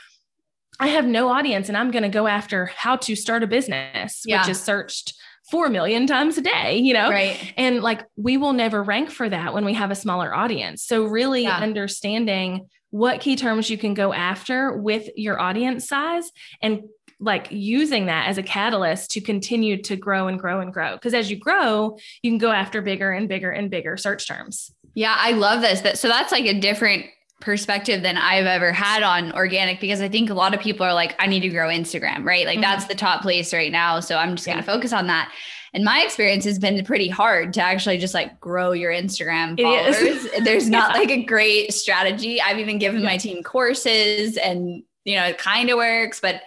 i 0.80 0.88
have 0.88 1.06
no 1.06 1.28
audience 1.28 1.68
and 1.68 1.78
i'm 1.78 1.92
going 1.92 2.02
to 2.02 2.08
go 2.08 2.26
after 2.26 2.66
how 2.66 2.96
to 2.96 3.14
start 3.14 3.44
a 3.44 3.46
business 3.46 4.22
yeah. 4.26 4.42
which 4.42 4.50
is 4.50 4.60
searched 4.60 5.14
4 5.52 5.70
million 5.70 6.06
times 6.06 6.36
a 6.36 6.42
day, 6.42 6.76
you 6.76 6.92
know? 6.92 7.08
Right. 7.08 7.54
And 7.56 7.80
like 7.80 8.04
we 8.16 8.36
will 8.36 8.52
never 8.52 8.82
rank 8.82 9.08
for 9.08 9.30
that 9.30 9.54
when 9.54 9.64
we 9.64 9.72
have 9.72 9.90
a 9.90 9.94
smaller 9.94 10.34
audience. 10.34 10.84
So, 10.84 11.06
really 11.06 11.44
yeah. 11.44 11.56
understanding 11.56 12.68
what 12.90 13.20
key 13.20 13.36
terms 13.36 13.68
you 13.68 13.78
can 13.78 13.94
go 13.94 14.12
after 14.12 14.76
with 14.76 15.08
your 15.16 15.40
audience 15.40 15.86
size 15.86 16.30
and 16.62 16.84
like 17.20 17.48
using 17.50 18.06
that 18.06 18.28
as 18.28 18.38
a 18.38 18.42
catalyst 18.42 19.10
to 19.10 19.20
continue 19.20 19.82
to 19.82 19.96
grow 19.96 20.28
and 20.28 20.38
grow 20.38 20.60
and 20.60 20.72
grow. 20.72 20.94
Because 20.94 21.14
as 21.14 21.30
you 21.30 21.36
grow, 21.36 21.98
you 22.22 22.30
can 22.30 22.38
go 22.38 22.52
after 22.52 22.80
bigger 22.80 23.10
and 23.10 23.28
bigger 23.28 23.50
and 23.50 23.70
bigger 23.70 23.96
search 23.96 24.26
terms. 24.28 24.72
Yeah, 24.94 25.14
I 25.18 25.32
love 25.32 25.60
this. 25.60 25.80
That 25.82 25.98
so 25.98 26.08
that's 26.08 26.32
like 26.32 26.44
a 26.44 26.58
different 26.58 27.06
perspective 27.40 28.02
than 28.02 28.16
I've 28.16 28.46
ever 28.46 28.72
had 28.72 29.02
on 29.02 29.32
organic 29.32 29.80
because 29.80 30.00
I 30.00 30.08
think 30.08 30.30
a 30.30 30.34
lot 30.34 30.54
of 30.54 30.60
people 30.60 30.84
are 30.84 30.94
like, 30.94 31.14
I 31.18 31.26
need 31.26 31.40
to 31.40 31.48
grow 31.48 31.68
Instagram, 31.68 32.24
right? 32.24 32.46
Like 32.46 32.56
mm-hmm. 32.56 32.62
that's 32.62 32.86
the 32.86 32.94
top 32.94 33.22
place 33.22 33.52
right 33.52 33.70
now. 33.70 34.00
So 34.00 34.16
I'm 34.16 34.34
just 34.34 34.46
yeah. 34.46 34.54
going 34.54 34.64
to 34.64 34.70
focus 34.70 34.92
on 34.92 35.06
that. 35.06 35.32
And 35.74 35.84
my 35.84 36.02
experience 36.02 36.44
has 36.44 36.58
been 36.58 36.84
pretty 36.84 37.08
hard 37.08 37.52
to 37.54 37.62
actually 37.62 37.98
just 37.98 38.14
like 38.14 38.40
grow 38.40 38.72
your 38.72 38.92
Instagram 38.92 39.60
followers. 39.60 40.26
There's 40.44 40.68
not 40.68 40.94
yeah. 40.94 41.00
like 41.00 41.10
a 41.10 41.22
great 41.22 41.74
strategy. 41.74 42.40
I've 42.40 42.58
even 42.58 42.78
given 42.78 43.00
yeah. 43.00 43.06
my 43.06 43.16
team 43.16 43.42
courses 43.42 44.36
and, 44.36 44.82
you 45.04 45.16
know, 45.16 45.26
it 45.26 45.38
kind 45.38 45.70
of 45.70 45.76
works, 45.76 46.20
but 46.20 46.42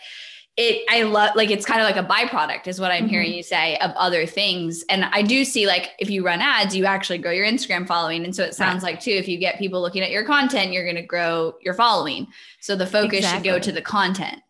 it, 0.58 0.86
I 0.90 1.04
love, 1.04 1.36
like, 1.36 1.50
it's 1.50 1.66
kind 1.66 1.80
of 1.80 1.86
like 1.86 1.96
a 1.96 2.08
byproduct, 2.08 2.68
is 2.68 2.80
what 2.80 2.92
I'm 2.92 3.04
mm-hmm. 3.04 3.10
hearing 3.10 3.34
you 3.34 3.42
say 3.42 3.78
of 3.78 3.92
other 3.92 4.26
things. 4.26 4.84
And 4.90 5.06
I 5.06 5.22
do 5.22 5.46
see, 5.46 5.66
like, 5.66 5.92
if 5.98 6.10
you 6.10 6.26
run 6.26 6.42
ads, 6.42 6.76
you 6.76 6.86
actually 6.86 7.20
grow 7.20 7.32
your 7.32 7.46
Instagram 7.46 7.88
following. 7.88 8.26
And 8.26 8.36
so 8.36 8.44
it 8.44 8.54
sounds 8.54 8.84
right. 8.84 8.94
like, 8.94 9.02
too, 9.02 9.12
if 9.12 9.30
you 9.30 9.38
get 9.38 9.58
people 9.60 9.82
looking 9.82 10.04
at 10.04 10.12
your 10.12 10.26
content, 10.26 10.74
you're 10.74 10.84
going 10.84 10.98
to 10.98 11.02
grow 11.02 11.56
your 11.62 11.74
following. 11.74 12.28
So 12.60 12.76
the 12.76 12.86
focus 12.86 13.20
exactly. 13.20 13.50
should 13.50 13.56
go 13.56 13.60
to 13.60 13.72
the 13.72 13.82
content. 13.82 14.42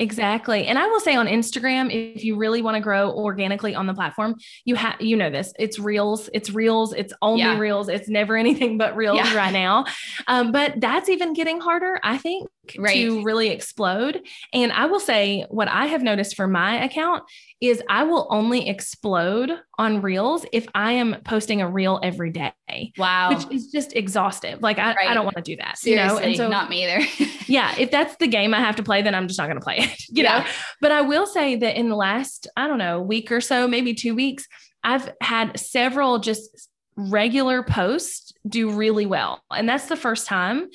Exactly. 0.00 0.66
And 0.66 0.78
I 0.78 0.86
will 0.86 1.00
say 1.00 1.16
on 1.16 1.26
Instagram, 1.26 1.92
if 1.92 2.22
you 2.22 2.36
really 2.36 2.62
want 2.62 2.76
to 2.76 2.80
grow 2.80 3.10
organically 3.10 3.74
on 3.74 3.86
the 3.86 3.94
platform, 3.94 4.36
you 4.64 4.76
have, 4.76 5.00
you 5.00 5.16
know, 5.16 5.28
this 5.28 5.52
it's 5.58 5.80
reels, 5.80 6.30
it's 6.32 6.50
reels, 6.50 6.92
it's 6.92 7.12
only 7.20 7.40
yeah. 7.40 7.58
reels. 7.58 7.88
It's 7.88 8.08
never 8.08 8.36
anything 8.36 8.78
but 8.78 8.94
reels 8.96 9.18
yeah. 9.18 9.34
right 9.36 9.52
now. 9.52 9.86
Um, 10.28 10.52
but 10.52 10.80
that's 10.80 11.08
even 11.08 11.32
getting 11.32 11.60
harder, 11.60 11.98
I 12.04 12.16
think, 12.16 12.48
right. 12.78 12.94
to 12.94 13.22
really 13.22 13.48
explode. 13.48 14.20
And 14.52 14.72
I 14.72 14.86
will 14.86 15.00
say 15.00 15.44
what 15.48 15.68
I 15.68 15.86
have 15.86 16.02
noticed 16.02 16.36
for 16.36 16.46
my 16.46 16.82
account 16.84 17.24
is 17.60 17.82
I 17.88 18.04
will 18.04 18.26
only 18.30 18.68
explode 18.68 19.50
on 19.78 20.00
reels 20.00 20.44
if 20.52 20.66
I 20.74 20.92
am 20.92 21.16
posting 21.24 21.60
a 21.60 21.68
reel 21.68 21.98
every 22.02 22.30
day. 22.30 22.52
Wow. 22.96 23.30
Which 23.30 23.52
is 23.52 23.70
just 23.70 23.94
exhaustive. 23.96 24.62
Like 24.62 24.78
I, 24.78 24.94
right. 24.94 25.08
I 25.08 25.14
don't 25.14 25.24
want 25.24 25.36
to 25.36 25.42
do 25.42 25.56
that. 25.56 25.78
Seriously, 25.78 26.08
you 26.08 26.14
know? 26.14 26.18
And 26.24 26.36
so 26.36 26.48
not 26.48 26.70
me 26.70 26.84
either. 26.84 27.06
yeah. 27.46 27.74
If 27.78 27.90
that's 27.90 28.16
the 28.16 28.28
game 28.28 28.54
I 28.54 28.60
have 28.60 28.76
to 28.76 28.82
play, 28.82 29.02
then 29.02 29.14
I'm 29.14 29.26
just 29.28 29.38
not 29.38 29.46
going 29.46 29.58
to 29.58 29.64
play 29.64 29.78
it, 29.78 30.00
you 30.08 30.22
yeah. 30.22 30.40
know? 30.40 30.46
But 30.80 30.92
I 30.92 31.02
will 31.02 31.26
say 31.26 31.56
that 31.56 31.76
in 31.76 31.88
the 31.88 31.96
last, 31.96 32.46
I 32.56 32.68
don't 32.68 32.78
know, 32.78 33.00
week 33.00 33.32
or 33.32 33.40
so, 33.40 33.66
maybe 33.66 33.94
two 33.94 34.14
weeks, 34.14 34.46
I've 34.84 35.12
had 35.20 35.58
several 35.58 36.18
just 36.18 36.68
regular 36.96 37.62
posts 37.62 38.32
do 38.46 38.70
really 38.72 39.06
well. 39.06 39.42
And 39.50 39.68
that's 39.68 39.86
the 39.86 39.96
first 39.96 40.26
time 40.26 40.68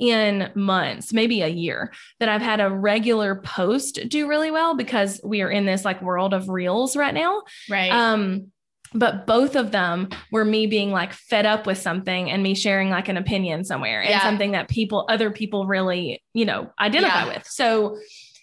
in 0.00 0.50
months, 0.54 1.12
maybe 1.12 1.42
a 1.42 1.48
year, 1.48 1.92
that 2.18 2.28
I've 2.28 2.42
had 2.42 2.60
a 2.60 2.70
regular 2.70 3.36
post 3.36 4.00
do 4.08 4.26
really 4.26 4.50
well 4.50 4.74
because 4.74 5.20
we 5.22 5.42
are 5.42 5.50
in 5.50 5.66
this 5.66 5.84
like 5.84 6.02
world 6.02 6.34
of 6.34 6.48
reels 6.48 6.96
right 6.96 7.14
now. 7.14 7.42
Right. 7.68 7.92
Um, 7.92 8.50
but 8.92 9.26
both 9.26 9.54
of 9.54 9.70
them 9.70 10.08
were 10.32 10.44
me 10.44 10.66
being 10.66 10.90
like 10.90 11.12
fed 11.12 11.46
up 11.46 11.66
with 11.66 11.78
something 11.78 12.30
and 12.30 12.42
me 12.42 12.54
sharing 12.54 12.90
like 12.90 13.08
an 13.08 13.16
opinion 13.16 13.62
somewhere 13.62 14.00
and 14.00 14.10
yeah. 14.10 14.22
something 14.22 14.52
that 14.52 14.68
people, 14.68 15.06
other 15.08 15.30
people 15.30 15.66
really, 15.66 16.22
you 16.32 16.44
know, 16.44 16.72
identify 16.80 17.26
yeah. 17.26 17.34
with. 17.34 17.46
So 17.46 17.98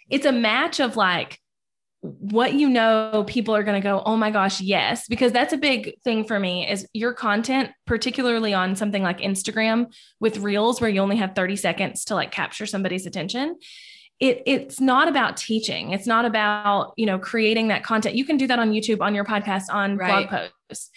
it's 0.09 0.25
a 0.25 0.31
match 0.31 0.79
of 0.79 0.95
like 0.95 1.39
what 2.01 2.53
you 2.53 2.69
know 2.69 3.23
people 3.27 3.55
are 3.55 3.63
going 3.63 3.79
to 3.79 3.85
go 3.85 4.01
oh 4.05 4.15
my 4.15 4.31
gosh 4.31 4.61
yes. 4.61 5.07
Because 5.07 5.31
that's 5.31 5.53
a 5.53 5.57
big 5.57 5.99
thing 6.03 6.23
for 6.23 6.39
me 6.39 6.69
is 6.69 6.87
your 6.93 7.13
content 7.13 7.71
particularly 7.85 8.53
on 8.53 8.75
something 8.75 9.03
like 9.03 9.19
instagram 9.19 9.93
with 10.19 10.37
reels 10.39 10.79
where 10.79 10.89
you 10.89 11.01
only 11.01 11.17
have 11.17 11.35
30 11.35 11.55
seconds 11.55 12.05
to 12.05 12.15
like 12.15 12.31
capture 12.31 12.65
somebody's 12.65 13.05
attention 13.05 13.57
it 14.19 14.41
it's 14.45 14.81
not 14.81 15.07
about 15.07 15.37
teaching. 15.37 15.91
It's 15.91 16.07
not 16.07 16.25
about 16.25 16.93
you 16.97 17.05
know 17.05 17.19
creating 17.19 17.67
that 17.67 17.83
content. 17.83 18.15
You 18.15 18.25
can 18.25 18.37
do 18.37 18.47
that 18.47 18.59
on 18.59 18.71
youtube 18.71 19.01
on 19.01 19.13
your 19.13 19.25
podcast 19.25 19.65
on 19.71 19.97
right. 19.97 20.27
blog 20.27 20.49
posts. 20.69 20.89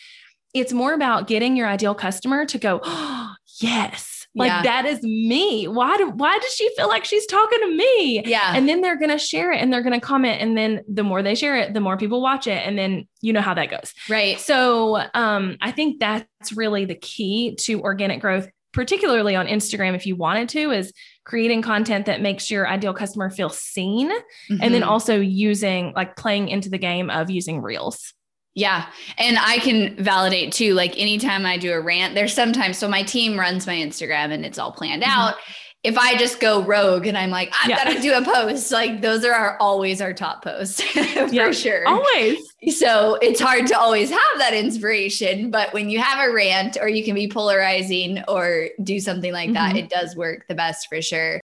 It's 0.54 0.72
more 0.72 0.94
about 0.94 1.28
getting 1.28 1.54
your 1.56 1.68
ideal 1.68 1.94
customer 1.94 2.44
to 2.46 2.58
go 2.58 2.80
oh, 2.82 3.34
yes 3.60 4.09
like 4.34 4.48
yeah. 4.48 4.62
that 4.62 4.86
is 4.86 5.02
me. 5.02 5.66
Why 5.66 5.96
do 5.96 6.10
why 6.10 6.38
does 6.38 6.52
she 6.52 6.72
feel 6.76 6.88
like 6.88 7.04
she's 7.04 7.26
talking 7.26 7.58
to 7.60 7.76
me? 7.76 8.22
Yeah. 8.24 8.52
And 8.54 8.68
then 8.68 8.80
they're 8.80 8.98
gonna 8.98 9.18
share 9.18 9.52
it 9.52 9.60
and 9.60 9.72
they're 9.72 9.82
gonna 9.82 10.00
comment. 10.00 10.40
And 10.40 10.56
then 10.56 10.82
the 10.88 11.02
more 11.02 11.22
they 11.22 11.34
share 11.34 11.56
it, 11.56 11.74
the 11.74 11.80
more 11.80 11.96
people 11.96 12.22
watch 12.22 12.46
it. 12.46 12.64
And 12.64 12.78
then 12.78 13.08
you 13.22 13.32
know 13.32 13.40
how 13.40 13.54
that 13.54 13.70
goes. 13.70 13.92
Right. 14.08 14.38
So 14.38 15.02
um, 15.14 15.56
I 15.60 15.72
think 15.72 15.98
that's 15.98 16.52
really 16.54 16.84
the 16.84 16.94
key 16.94 17.56
to 17.62 17.80
organic 17.80 18.20
growth, 18.20 18.48
particularly 18.72 19.34
on 19.34 19.46
Instagram, 19.46 19.94
if 19.96 20.06
you 20.06 20.14
wanted 20.14 20.48
to, 20.50 20.70
is 20.70 20.92
creating 21.24 21.62
content 21.62 22.06
that 22.06 22.20
makes 22.20 22.50
your 22.50 22.68
ideal 22.68 22.94
customer 22.94 23.30
feel 23.30 23.50
seen. 23.50 24.10
Mm-hmm. 24.10 24.58
And 24.62 24.74
then 24.74 24.82
mm-hmm. 24.82 24.90
also 24.90 25.18
using 25.18 25.92
like 25.96 26.16
playing 26.16 26.48
into 26.48 26.70
the 26.70 26.78
game 26.78 27.10
of 27.10 27.30
using 27.30 27.60
reels. 27.62 28.14
Yeah. 28.54 28.86
And 29.18 29.38
I 29.38 29.58
can 29.58 29.96
validate 30.02 30.52
too. 30.52 30.74
Like 30.74 30.98
anytime 30.98 31.46
I 31.46 31.56
do 31.56 31.72
a 31.72 31.80
rant, 31.80 32.14
there's 32.14 32.34
sometimes, 32.34 32.78
so 32.78 32.88
my 32.88 33.02
team 33.02 33.38
runs 33.38 33.66
my 33.66 33.76
Instagram 33.76 34.32
and 34.32 34.44
it's 34.44 34.58
all 34.58 34.72
planned 34.72 35.02
mm-hmm. 35.02 35.20
out. 35.20 35.36
If 35.82 35.96
I 35.96 36.14
just 36.18 36.40
go 36.40 36.62
rogue 36.62 37.06
and 37.06 37.16
I'm 37.16 37.30
like, 37.30 37.50
I've 37.62 37.70
yeah. 37.70 37.84
got 37.84 37.94
to 37.94 38.02
do 38.02 38.12
a 38.12 38.22
post, 38.22 38.70
like 38.70 39.00
those 39.00 39.24
are 39.24 39.32
our, 39.32 39.56
always 39.60 40.02
our 40.02 40.12
top 40.12 40.44
posts 40.44 40.82
for 40.92 41.00
yeah, 41.00 41.52
sure. 41.52 41.88
Always. 41.88 42.38
So 42.76 43.14
it's 43.22 43.40
hard 43.40 43.66
to 43.68 43.78
always 43.78 44.10
have 44.10 44.38
that 44.38 44.52
inspiration. 44.52 45.50
But 45.50 45.72
when 45.72 45.88
you 45.88 45.98
have 46.00 46.28
a 46.28 46.34
rant 46.34 46.76
or 46.78 46.88
you 46.88 47.02
can 47.02 47.14
be 47.14 47.28
polarizing 47.28 48.22
or 48.28 48.68
do 48.82 49.00
something 49.00 49.32
like 49.32 49.50
mm-hmm. 49.50 49.74
that, 49.74 49.76
it 49.76 49.88
does 49.88 50.14
work 50.16 50.46
the 50.48 50.54
best 50.54 50.86
for 50.88 51.00
sure. 51.00 51.40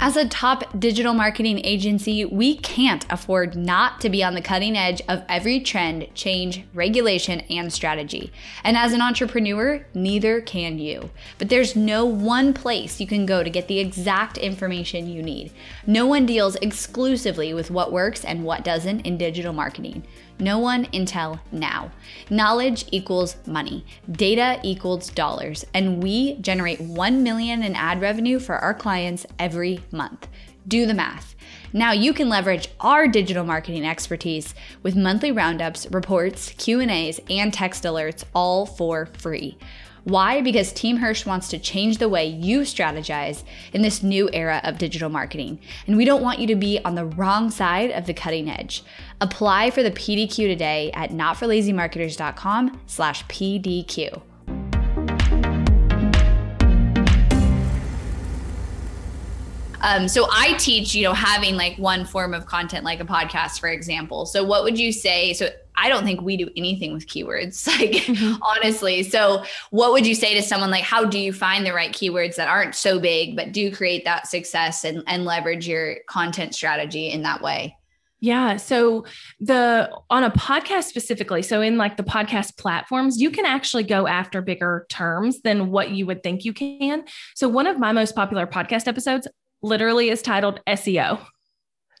As 0.00 0.16
a 0.16 0.28
top 0.28 0.78
digital 0.78 1.12
marketing 1.12 1.60
agency, 1.64 2.24
we 2.24 2.56
can't 2.56 3.04
afford 3.10 3.56
not 3.56 4.00
to 4.00 4.08
be 4.08 4.22
on 4.22 4.34
the 4.34 4.40
cutting 4.40 4.76
edge 4.76 5.02
of 5.08 5.24
every 5.28 5.58
trend, 5.58 6.06
change, 6.14 6.62
regulation, 6.72 7.40
and 7.50 7.72
strategy. 7.72 8.32
And 8.62 8.76
as 8.76 8.92
an 8.92 9.02
entrepreneur, 9.02 9.84
neither 9.94 10.40
can 10.40 10.78
you. 10.78 11.10
But 11.36 11.48
there's 11.48 11.74
no 11.74 12.04
one 12.04 12.54
place 12.54 13.00
you 13.00 13.08
can 13.08 13.26
go 13.26 13.42
to 13.42 13.50
get 13.50 13.66
the 13.66 13.80
exact 13.80 14.38
information 14.38 15.10
you 15.10 15.20
need. 15.20 15.50
No 15.84 16.06
one 16.06 16.26
deals 16.26 16.54
exclusively 16.56 17.52
with 17.52 17.68
what 17.68 17.90
works 17.90 18.24
and 18.24 18.44
what 18.44 18.62
doesn't 18.62 19.00
in 19.00 19.18
digital 19.18 19.52
marketing. 19.52 20.06
No 20.40 20.58
one 20.58 20.86
until 20.92 21.40
now. 21.50 21.90
Knowledge 22.30 22.84
equals 22.92 23.36
money. 23.46 23.84
Data 24.10 24.60
equals 24.62 25.10
dollars. 25.10 25.64
And 25.74 26.02
we 26.02 26.34
generate 26.36 26.80
1 26.80 27.22
million 27.22 27.62
in 27.62 27.74
ad 27.74 28.00
revenue 28.00 28.38
for 28.38 28.56
our 28.56 28.74
clients 28.74 29.26
every 29.38 29.80
month. 29.90 30.28
Do 30.66 30.86
the 30.86 30.94
math. 30.94 31.34
Now 31.72 31.92
you 31.92 32.12
can 32.12 32.28
leverage 32.28 32.68
our 32.80 33.08
digital 33.08 33.44
marketing 33.44 33.84
expertise 33.84 34.54
with 34.82 34.96
monthly 34.96 35.32
roundups, 35.32 35.86
reports, 35.90 36.50
Q&As, 36.56 37.20
and 37.28 37.52
text 37.52 37.84
alerts 37.84 38.24
all 38.34 38.64
for 38.64 39.06
free. 39.06 39.58
Why? 40.04 40.40
Because 40.40 40.72
Team 40.72 40.96
Hirsch 40.96 41.26
wants 41.26 41.48
to 41.48 41.58
change 41.58 41.98
the 41.98 42.08
way 42.08 42.24
you 42.24 42.60
strategize 42.60 43.44
in 43.74 43.82
this 43.82 44.02
new 44.02 44.30
era 44.32 44.60
of 44.64 44.78
digital 44.78 45.10
marketing. 45.10 45.58
And 45.86 45.98
we 45.98 46.06
don't 46.06 46.22
want 46.22 46.38
you 46.38 46.46
to 46.46 46.56
be 46.56 46.78
on 46.82 46.94
the 46.94 47.04
wrong 47.04 47.50
side 47.50 47.90
of 47.90 48.06
the 48.06 48.14
cutting 48.14 48.48
edge. 48.48 48.82
Apply 49.20 49.70
for 49.70 49.82
the 49.82 49.90
PDQ 49.90 50.34
today 50.46 50.90
at 50.94 51.10
notforlazymarketers.com 51.10 52.80
slash 52.86 53.24
PDQ. 53.26 54.22
Um, 59.80 60.08
so 60.08 60.26
I 60.30 60.54
teach, 60.58 60.94
you 60.94 61.04
know, 61.04 61.12
having 61.12 61.56
like 61.56 61.76
one 61.78 62.04
form 62.04 62.34
of 62.34 62.46
content, 62.46 62.84
like 62.84 63.00
a 63.00 63.04
podcast, 63.04 63.60
for 63.60 63.68
example. 63.68 64.26
So 64.26 64.44
what 64.44 64.64
would 64.64 64.78
you 64.78 64.92
say? 64.92 65.32
So 65.32 65.48
I 65.76 65.88
don't 65.88 66.04
think 66.04 66.20
we 66.20 66.36
do 66.36 66.50
anything 66.56 66.92
with 66.92 67.06
keywords, 67.06 67.66
like 67.78 67.92
mm-hmm. 67.92 68.42
honestly. 68.42 69.04
So 69.04 69.44
what 69.70 69.92
would 69.92 70.06
you 70.06 70.14
say 70.14 70.34
to 70.34 70.42
someone 70.42 70.70
like, 70.70 70.84
how 70.84 71.04
do 71.04 71.18
you 71.18 71.32
find 71.32 71.64
the 71.64 71.72
right 71.72 71.92
keywords 71.92 72.36
that 72.36 72.48
aren't 72.48 72.74
so 72.74 72.98
big, 72.98 73.36
but 73.36 73.52
do 73.52 73.74
create 73.74 74.04
that 74.04 74.26
success 74.26 74.84
and, 74.84 75.02
and 75.06 75.24
leverage 75.24 75.68
your 75.68 75.96
content 76.08 76.54
strategy 76.54 77.10
in 77.10 77.22
that 77.22 77.40
way? 77.40 77.77
Yeah. 78.20 78.56
So 78.56 79.04
the 79.38 79.90
on 80.10 80.24
a 80.24 80.30
podcast 80.30 80.84
specifically, 80.84 81.42
so 81.42 81.60
in 81.60 81.76
like 81.76 81.96
the 81.96 82.02
podcast 82.02 82.56
platforms, 82.56 83.20
you 83.20 83.30
can 83.30 83.46
actually 83.46 83.84
go 83.84 84.06
after 84.06 84.42
bigger 84.42 84.86
terms 84.88 85.40
than 85.42 85.70
what 85.70 85.90
you 85.90 86.06
would 86.06 86.22
think 86.22 86.44
you 86.44 86.52
can. 86.52 87.04
So 87.34 87.48
one 87.48 87.66
of 87.66 87.78
my 87.78 87.92
most 87.92 88.16
popular 88.16 88.46
podcast 88.46 88.88
episodes 88.88 89.28
literally 89.62 90.08
is 90.10 90.22
titled 90.22 90.60
SEO. 90.66 91.20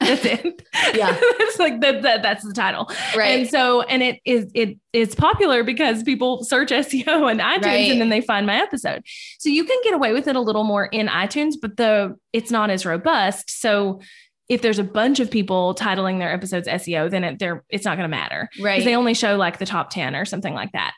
That's 0.00 0.24
it. 0.24 0.62
yeah. 0.94 1.16
it's 1.20 1.58
like 1.58 1.80
that, 1.80 2.02
that 2.02 2.22
that's 2.22 2.44
the 2.44 2.52
title. 2.52 2.88
Right. 3.16 3.40
And 3.40 3.48
so 3.48 3.82
and 3.82 4.00
it 4.00 4.20
is 4.24 4.48
it 4.54 4.78
it's 4.92 5.16
popular 5.16 5.64
because 5.64 6.04
people 6.04 6.44
search 6.44 6.70
SEO 6.70 7.28
and 7.28 7.40
iTunes 7.40 7.64
right. 7.64 7.90
and 7.90 8.00
then 8.00 8.08
they 8.08 8.20
find 8.20 8.46
my 8.46 8.62
episode. 8.62 9.02
So 9.40 9.48
you 9.48 9.64
can 9.64 9.76
get 9.82 9.94
away 9.94 10.12
with 10.12 10.28
it 10.28 10.36
a 10.36 10.40
little 10.40 10.62
more 10.62 10.86
in 10.86 11.08
iTunes, 11.08 11.54
but 11.60 11.76
the 11.76 12.16
it's 12.32 12.52
not 12.52 12.70
as 12.70 12.86
robust. 12.86 13.50
So 13.50 14.00
if 14.48 14.62
there's 14.62 14.78
a 14.78 14.84
bunch 14.84 15.20
of 15.20 15.30
people 15.30 15.74
titling 15.74 16.18
their 16.18 16.32
episodes 16.32 16.68
SEO, 16.68 17.10
then 17.10 17.24
it, 17.24 17.38
they're 17.38 17.64
it's 17.68 17.84
not 17.84 17.96
going 17.96 18.10
to 18.10 18.16
matter. 18.16 18.48
Right. 18.60 18.76
Because 18.76 18.84
they 18.84 18.96
only 18.96 19.14
show 19.14 19.36
like 19.36 19.58
the 19.58 19.66
top 19.66 19.90
10 19.90 20.16
or 20.16 20.24
something 20.24 20.54
like 20.54 20.72
that. 20.72 20.94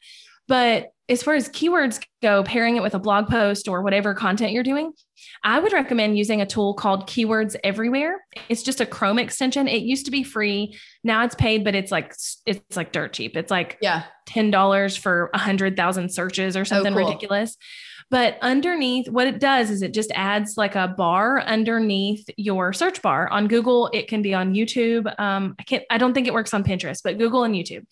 But 0.46 0.88
as 1.08 1.22
far 1.22 1.34
as 1.34 1.48
keywords 1.48 2.04
go, 2.22 2.42
pairing 2.44 2.76
it 2.76 2.82
with 2.82 2.94
a 2.94 2.98
blog 2.98 3.28
post 3.28 3.68
or 3.68 3.82
whatever 3.82 4.14
content 4.14 4.52
you're 4.52 4.62
doing, 4.62 4.92
I 5.42 5.58
would 5.58 5.72
recommend 5.72 6.16
using 6.16 6.40
a 6.40 6.46
tool 6.46 6.74
called 6.74 7.08
Keywords 7.08 7.56
Everywhere. 7.64 8.20
It's 8.48 8.62
just 8.62 8.80
a 8.80 8.86
Chrome 8.86 9.18
extension. 9.18 9.68
It 9.68 9.82
used 9.82 10.04
to 10.06 10.10
be 10.10 10.22
free. 10.22 10.76
Now 11.02 11.24
it's 11.24 11.34
paid, 11.34 11.64
but 11.64 11.74
it's 11.74 11.90
like 11.90 12.14
it's 12.46 12.76
like 12.76 12.92
dirt 12.92 13.12
cheap. 13.12 13.36
It's 13.36 13.50
like 13.50 13.78
yeah, 13.80 14.04
ten 14.26 14.50
dollars 14.50 14.96
for 14.96 15.30
a 15.34 15.38
hundred 15.38 15.76
thousand 15.76 16.12
searches 16.12 16.56
or 16.56 16.64
something 16.64 16.92
oh, 16.92 16.96
cool. 16.96 17.06
ridiculous. 17.06 17.56
But 18.10 18.38
underneath, 18.42 19.08
what 19.08 19.28
it 19.28 19.38
does 19.38 19.70
is 19.70 19.82
it 19.82 19.94
just 19.94 20.10
adds 20.14 20.56
like 20.56 20.74
a 20.74 20.88
bar 20.88 21.40
underneath 21.42 22.28
your 22.36 22.72
search 22.72 23.00
bar 23.02 23.28
on 23.28 23.46
Google. 23.46 23.88
It 23.92 24.08
can 24.08 24.20
be 24.20 24.34
on 24.34 24.52
YouTube. 24.52 25.06
Um, 25.18 25.54
I 25.58 25.62
can't. 25.62 25.84
I 25.90 25.98
don't 25.98 26.12
think 26.12 26.26
it 26.26 26.34
works 26.34 26.52
on 26.52 26.64
Pinterest, 26.64 27.00
but 27.04 27.18
Google 27.18 27.44
and 27.44 27.54
YouTube. 27.54 27.84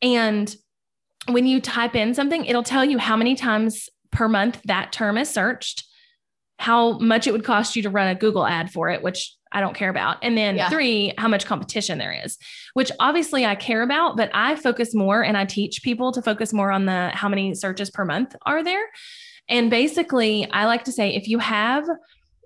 And 0.00 0.54
when 1.26 1.46
you 1.46 1.60
type 1.60 1.96
in 1.96 2.14
something, 2.14 2.44
it'll 2.44 2.62
tell 2.62 2.84
you 2.84 2.98
how 2.98 3.16
many 3.16 3.34
times 3.34 3.88
per 4.12 4.28
month 4.28 4.60
that 4.64 4.92
term 4.92 5.18
is 5.18 5.28
searched, 5.28 5.84
how 6.58 6.98
much 6.98 7.26
it 7.26 7.32
would 7.32 7.44
cost 7.44 7.74
you 7.74 7.82
to 7.82 7.90
run 7.90 8.08
a 8.08 8.14
Google 8.14 8.46
ad 8.46 8.70
for 8.70 8.88
it, 8.90 9.02
which 9.02 9.34
I 9.50 9.60
don't 9.60 9.74
care 9.74 9.90
about. 9.90 10.18
And 10.22 10.36
then 10.36 10.56
yeah. 10.56 10.68
three, 10.68 11.14
how 11.18 11.28
much 11.28 11.46
competition 11.46 11.98
there 11.98 12.12
is, 12.24 12.38
which 12.74 12.92
obviously 13.00 13.44
I 13.44 13.54
care 13.54 13.82
about, 13.82 14.16
but 14.16 14.30
I 14.34 14.56
focus 14.56 14.94
more 14.94 15.22
and 15.24 15.36
I 15.36 15.46
teach 15.46 15.82
people 15.82 16.12
to 16.12 16.22
focus 16.22 16.52
more 16.52 16.70
on 16.70 16.86
the 16.86 17.10
how 17.12 17.28
many 17.28 17.54
searches 17.54 17.90
per 17.90 18.04
month 18.04 18.36
are 18.46 18.62
there. 18.62 18.84
And 19.48 19.70
basically, 19.70 20.50
I 20.50 20.66
like 20.66 20.84
to 20.84 20.92
say 20.92 21.14
if 21.14 21.28
you 21.28 21.38
have 21.38 21.86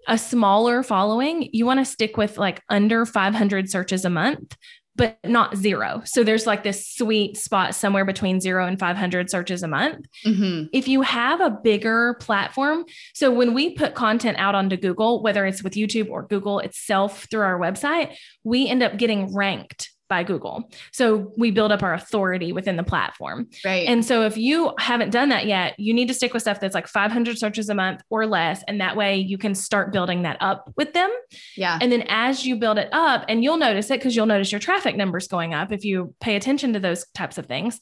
a 0.08 0.18
smaller 0.18 0.82
following, 0.82 1.48
you 1.52 1.66
want 1.66 1.80
to 1.80 1.84
stick 1.84 2.16
with 2.16 2.38
like 2.38 2.62
under 2.68 3.06
500 3.06 3.70
searches 3.70 4.04
a 4.04 4.10
month 4.10 4.56
but 4.94 5.18
not 5.24 5.56
zero. 5.56 6.02
So 6.04 6.22
there's 6.22 6.46
like 6.46 6.62
this 6.64 6.86
sweet 6.86 7.36
spot 7.36 7.74
somewhere 7.74 8.04
between 8.04 8.40
zero 8.40 8.66
and 8.66 8.78
500 8.78 9.30
searches 9.30 9.62
a 9.62 9.68
month. 9.68 10.06
Mm-hmm. 10.26 10.66
If 10.72 10.86
you 10.86 11.02
have 11.02 11.40
a 11.40 11.50
bigger 11.50 12.14
platform, 12.20 12.84
so 13.14 13.30
when 13.30 13.54
we 13.54 13.74
put 13.74 13.94
content 13.94 14.38
out 14.38 14.54
onto 14.54 14.76
Google, 14.76 15.22
whether 15.22 15.46
it's 15.46 15.62
with 15.62 15.74
YouTube 15.74 16.10
or 16.10 16.26
Google 16.26 16.58
itself 16.58 17.26
through 17.30 17.42
our 17.42 17.58
website, 17.58 18.16
we 18.44 18.68
end 18.68 18.82
up 18.82 18.98
getting 18.98 19.34
ranked 19.34 19.90
by 20.12 20.22
Google. 20.22 20.68
So 20.92 21.32
we 21.38 21.50
build 21.50 21.72
up 21.72 21.82
our 21.82 21.94
authority 21.94 22.52
within 22.52 22.76
the 22.76 22.82
platform. 22.82 23.48
Right. 23.64 23.88
And 23.88 24.04
so 24.04 24.24
if 24.26 24.36
you 24.36 24.74
haven't 24.78 25.08
done 25.08 25.30
that 25.30 25.46
yet, 25.46 25.72
you 25.80 25.94
need 25.94 26.06
to 26.08 26.12
stick 26.12 26.34
with 26.34 26.42
stuff 26.42 26.60
that's 26.60 26.74
like 26.74 26.86
500 26.86 27.38
searches 27.38 27.70
a 27.70 27.74
month 27.74 28.02
or 28.10 28.26
less. 28.26 28.62
And 28.68 28.78
that 28.82 28.94
way 28.94 29.16
you 29.16 29.38
can 29.38 29.54
start 29.54 29.90
building 29.90 30.20
that 30.24 30.36
up 30.42 30.70
with 30.76 30.92
them. 30.92 31.10
Yeah. 31.56 31.78
And 31.80 31.90
then 31.90 32.04
as 32.08 32.44
you 32.44 32.56
build 32.56 32.76
it 32.76 32.90
up, 32.92 33.24
and 33.26 33.42
you'll 33.42 33.56
notice 33.56 33.90
it 33.90 34.00
because 34.00 34.14
you'll 34.14 34.26
notice 34.26 34.52
your 34.52 34.58
traffic 34.58 34.96
numbers 34.96 35.28
going 35.28 35.54
up 35.54 35.72
if 35.72 35.82
you 35.82 36.14
pay 36.20 36.36
attention 36.36 36.74
to 36.74 36.78
those 36.78 37.06
types 37.14 37.38
of 37.38 37.46
things 37.46 37.80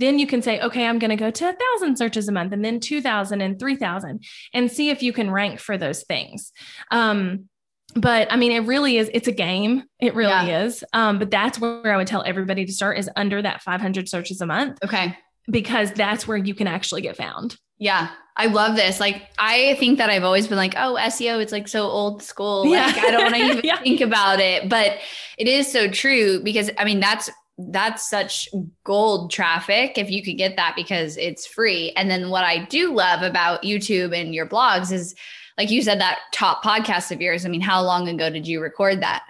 then 0.00 0.20
you 0.20 0.28
can 0.28 0.40
say, 0.42 0.60
okay, 0.60 0.86
I'm 0.86 1.00
going 1.00 1.10
to 1.10 1.16
go 1.16 1.32
to 1.32 1.48
a 1.48 1.52
thousand 1.52 1.96
searches 1.96 2.28
a 2.28 2.32
month 2.32 2.52
and 2.52 2.64
then 2.64 2.78
2000 2.78 3.40
and 3.40 3.58
3000 3.58 4.24
and 4.54 4.70
see 4.70 4.90
if 4.90 5.02
you 5.02 5.12
can 5.12 5.28
rank 5.28 5.58
for 5.58 5.76
those 5.76 6.04
things. 6.04 6.52
Um, 6.92 7.48
but 7.94 8.30
I 8.30 8.36
mean, 8.36 8.52
it 8.52 8.66
really 8.66 8.96
is, 8.98 9.10
it's 9.12 9.28
a 9.28 9.32
game. 9.32 9.84
It 10.00 10.14
really 10.14 10.30
yeah. 10.30 10.64
is. 10.64 10.84
Um, 10.92 11.18
but 11.18 11.30
that's 11.30 11.58
where 11.58 11.92
I 11.92 11.96
would 11.96 12.06
tell 12.06 12.22
everybody 12.24 12.64
to 12.64 12.72
start 12.72 12.98
is 12.98 13.10
under 13.16 13.40
that 13.42 13.62
500 13.62 14.08
searches 14.08 14.40
a 14.40 14.46
month. 14.46 14.78
Okay. 14.84 15.16
Because 15.50 15.92
that's 15.92 16.28
where 16.28 16.36
you 16.36 16.54
can 16.54 16.66
actually 16.66 17.00
get 17.00 17.16
found. 17.16 17.56
Yeah. 17.78 18.10
I 18.36 18.46
love 18.46 18.76
this. 18.76 19.00
Like, 19.00 19.22
I 19.38 19.76
think 19.80 19.98
that 19.98 20.10
I've 20.10 20.24
always 20.24 20.46
been 20.46 20.58
like, 20.58 20.74
oh, 20.76 20.96
SEO, 21.00 21.40
it's 21.40 21.52
like 21.52 21.66
so 21.66 21.82
old 21.84 22.22
school. 22.22 22.66
Yeah. 22.66 22.86
Like, 22.86 22.98
I 22.98 23.10
don't 23.10 23.22
want 23.22 23.34
to 23.34 23.40
even 23.44 23.60
yeah. 23.64 23.80
think 23.80 24.00
about 24.00 24.40
it. 24.40 24.68
But 24.68 24.98
it 25.38 25.48
is 25.48 25.70
so 25.70 25.88
true 25.88 26.40
because 26.42 26.70
I 26.78 26.84
mean, 26.84 27.00
that's 27.00 27.30
that's 27.58 28.08
such 28.08 28.48
gold 28.84 29.32
traffic 29.32 29.98
if 29.98 30.10
you 30.10 30.22
could 30.22 30.36
get 30.36 30.56
that 30.56 30.74
because 30.76 31.16
it's 31.16 31.46
free. 31.46 31.90
And 31.96 32.08
then 32.08 32.30
what 32.30 32.44
I 32.44 32.64
do 32.66 32.94
love 32.94 33.22
about 33.22 33.62
YouTube 33.62 34.16
and 34.16 34.32
your 34.32 34.46
blogs 34.46 34.92
is 34.92 35.16
like 35.58 35.70
you 35.70 35.82
said, 35.82 36.00
that 36.00 36.20
top 36.32 36.62
podcast 36.62 37.10
of 37.10 37.20
yours. 37.20 37.44
I 37.44 37.48
mean, 37.48 37.60
how 37.60 37.82
long 37.82 38.08
ago 38.08 38.30
did 38.30 38.46
you 38.46 38.62
record 38.62 39.02
that? 39.02 39.24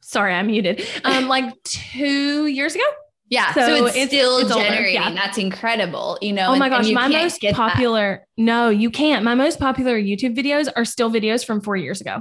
Sorry, 0.00 0.34
I'm 0.34 0.48
muted. 0.48 0.84
Um, 1.04 1.28
like 1.28 1.54
two 1.62 2.46
years 2.46 2.74
ago. 2.74 2.84
Yeah. 3.28 3.54
So, 3.54 3.60
so 3.60 3.86
it's, 3.86 3.96
it's, 3.96 4.12
still 4.12 4.38
it's 4.38 4.52
generating. 4.52 4.94
Yeah. 4.94 5.14
That's 5.14 5.38
incredible. 5.38 6.18
You 6.20 6.32
know, 6.32 6.48
oh 6.48 6.56
my 6.56 6.68
gosh, 6.68 6.90
my 6.90 7.06
most 7.06 7.40
popular, 7.52 8.18
that. 8.18 8.42
no, 8.42 8.70
you 8.70 8.90
can't. 8.90 9.24
My 9.24 9.36
most 9.36 9.60
popular 9.60 9.96
YouTube 9.96 10.36
videos 10.36 10.68
are 10.74 10.84
still 10.84 11.10
videos 11.10 11.46
from 11.46 11.60
four 11.60 11.76
years 11.76 12.00
ago. 12.00 12.18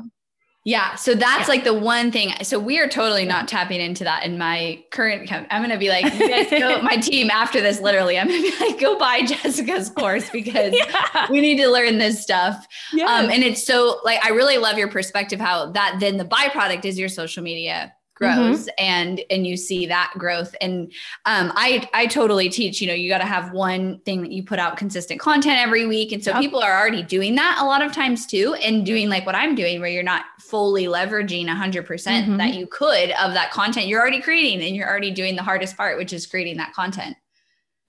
Yeah. 0.66 0.96
So 0.96 1.16
that's 1.16 1.48
yeah. 1.48 1.48
like 1.48 1.64
the 1.64 1.74
one 1.74 2.12
thing. 2.12 2.34
So 2.44 2.60
we 2.60 2.80
are 2.80 2.88
totally 2.88 3.26
not 3.26 3.48
tapping 3.48 3.80
into 3.80 4.04
that 4.04 4.26
in 4.26 4.38
my 4.38 4.84
current 4.92 5.32
I'm 5.32 5.62
going 5.62 5.70
to 5.70 5.78
be 5.78 5.90
like, 5.90 6.14
you 6.20 6.28
guys 6.28 6.50
go, 6.50 6.82
my 6.82 6.98
team 6.98 7.30
after 7.32 7.62
this, 7.62 7.80
literally, 7.80 8.20
I'm 8.20 8.28
going 8.28 8.44
to 8.44 8.52
be 8.52 8.66
like, 8.66 8.80
go 8.80 9.00
buy 9.00 9.22
Jessica's 9.22 9.90
course 9.90 10.30
because 10.34 10.74
yeah. 10.74 11.28
we 11.32 11.40
need 11.42 11.58
to 11.58 11.70
learn 11.70 11.98
this 11.98 12.22
stuff. 12.22 12.68
Yes. 12.94 13.10
Um, 13.10 13.32
and 13.32 13.44
it's 13.44 13.66
so 13.66 14.00
like, 14.04 14.24
I 14.24 14.30
really 14.30 14.58
love 14.58 14.78
your 14.78 14.90
perspective, 14.90 15.40
how 15.40 15.72
that 15.72 15.98
then 16.00 16.18
the 16.18 16.26
byproduct 16.26 16.86
is 16.86 17.00
your 17.00 17.10
social 17.10 17.42
media 17.42 17.94
grows 18.20 18.66
mm-hmm. 18.66 18.70
and 18.78 19.22
and 19.30 19.48
you 19.48 19.56
see 19.56 19.86
that 19.86 20.12
growth 20.18 20.54
and 20.60 20.92
um, 21.26 21.52
i 21.56 21.88
i 21.94 22.06
totally 22.06 22.50
teach 22.50 22.82
you 22.82 22.88
know 22.88 22.94
you 22.94 23.10
got 23.10 23.20
to 23.20 23.26
have 23.26 23.52
one 23.54 24.00
thing 24.00 24.22
that 24.22 24.32
you 24.32 24.44
put 24.44 24.60
out 24.60 24.76
consistent 24.76 25.20
content 25.20 25.58
every 25.58 25.86
week 25.86 26.12
and 26.12 26.24
so 26.24 26.32
yep. 26.32 26.42
people 26.42 26.60
are 26.62 26.78
already 26.78 27.02
doing 27.02 27.36
that 27.36 27.58
a 27.62 27.66
lot 27.66 27.82
of 27.82 27.94
times 27.94 28.28
too 28.28 28.54
and 28.56 28.86
doing 28.86 29.10
like 29.10 29.26
what 29.26 29.36
i'm 29.36 29.56
doing 29.56 29.80
where 29.80 29.90
you're 29.90 30.04
not 30.04 30.26
fully 30.40 30.86
leveraging 30.86 31.46
100% 31.46 31.86
mm 31.86 32.26
hmm 32.26 32.40
that 32.40 32.54
you 32.54 32.68
could 32.68 33.12
of 33.12 33.34
that 33.34 33.52
content 33.52 33.88
you're 33.88 34.00
already 34.00 34.22
creating 34.22 34.66
and 34.66 34.76
you're 34.76 34.88
already 34.88 35.12
doing 35.12 35.36
the 35.36 35.44
hardest 35.44 35.76
part 35.76 35.98
which 35.98 36.14
is 36.14 36.26
creating 36.26 36.56
that 36.56 36.72
content 36.74 37.18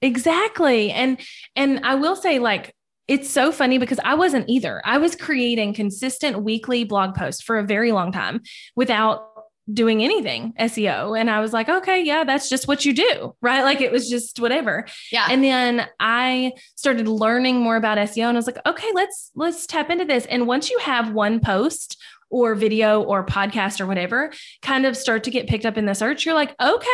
exactly 0.03 0.91
and 0.91 1.21
and 1.55 1.81
i 1.85 1.95
will 1.95 2.17
say 2.17 2.39
like 2.41 2.75
it's 3.11 3.29
so 3.29 3.51
funny 3.51 3.77
because 3.77 3.99
I 4.05 4.15
wasn't 4.15 4.49
either. 4.49 4.81
I 4.85 4.99
was 4.99 5.17
creating 5.17 5.75
consistent 5.75 6.45
weekly 6.45 6.85
blog 6.85 7.17
posts 7.17 7.43
for 7.43 7.59
a 7.59 7.65
very 7.65 7.91
long 7.91 8.13
time 8.13 8.41
without 8.77 9.30
doing 9.73 10.03
anything 10.03 10.53
SEO. 10.59 11.19
And 11.19 11.31
I 11.31 11.41
was 11.41 11.53
like, 11.53 11.69
okay, 11.69 12.03
yeah, 12.03 12.25
that's 12.25 12.49
just 12.49 12.69
what 12.69 12.85
you 12.85 12.93
do, 12.93 13.35
right? 13.41 13.63
Like 13.63 13.81
it 13.81 13.93
was 13.93 14.09
just 14.09 14.41
whatever. 14.41 14.87
Yeah. 15.13 15.27
And 15.31 15.43
then 15.43 15.87
I 15.99 16.53
started 16.77 17.09
learning 17.09 17.61
more 17.61 17.77
about 17.77 17.99
SEO 17.99 18.29
and 18.29 18.37
I 18.37 18.39
was 18.39 18.47
like, 18.47 18.65
okay, 18.67 18.89
let's 18.95 19.31
let's 19.35 19.67
tap 19.67 19.91
into 19.91 20.05
this. 20.05 20.27
And 20.27 20.47
once 20.47 20.71
you 20.71 20.79
have 20.79 21.13
one 21.13 21.41
post 21.41 22.01
or 22.31 22.55
video 22.55 23.03
or 23.03 23.27
podcast 23.27 23.81
or 23.81 23.87
whatever 23.87 24.33
kind 24.63 24.87
of 24.87 24.97
start 24.97 25.25
to 25.25 25.31
get 25.31 25.49
picked 25.49 25.67
up 25.67 25.77
in 25.77 25.87
the 25.87 25.95
search, 25.95 26.25
you're 26.25 26.35
like, 26.35 26.55
okay, 26.61 26.89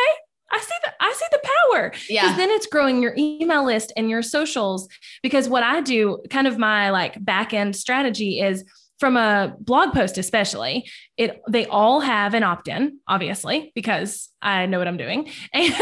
I 0.51 0.59
see 0.59 0.75
the 0.83 0.91
I 0.99 1.13
see 1.13 1.25
the 1.31 1.51
power. 1.71 1.93
Yeah. 2.09 2.23
Because 2.23 2.37
then 2.37 2.49
it's 2.51 2.67
growing 2.67 3.01
your 3.01 3.13
email 3.17 3.65
list 3.65 3.91
and 3.97 4.09
your 4.09 4.21
socials. 4.21 4.87
Because 5.21 5.49
what 5.49 5.63
I 5.63 5.81
do, 5.81 6.23
kind 6.29 6.47
of 6.47 6.57
my 6.57 6.89
like 6.89 7.23
back 7.23 7.53
end 7.53 7.75
strategy 7.75 8.39
is 8.39 8.63
from 8.99 9.17
a 9.17 9.55
blog 9.59 9.93
post 9.93 10.17
especially 10.17 10.89
it 11.17 11.41
they 11.49 11.65
all 11.67 11.99
have 11.99 12.33
an 12.33 12.43
opt-in 12.43 12.99
obviously 13.07 13.71
because 13.75 14.29
i 14.41 14.65
know 14.65 14.79
what 14.79 14.87
i'm 14.87 14.97
doing. 14.97 15.29
And 15.53 15.73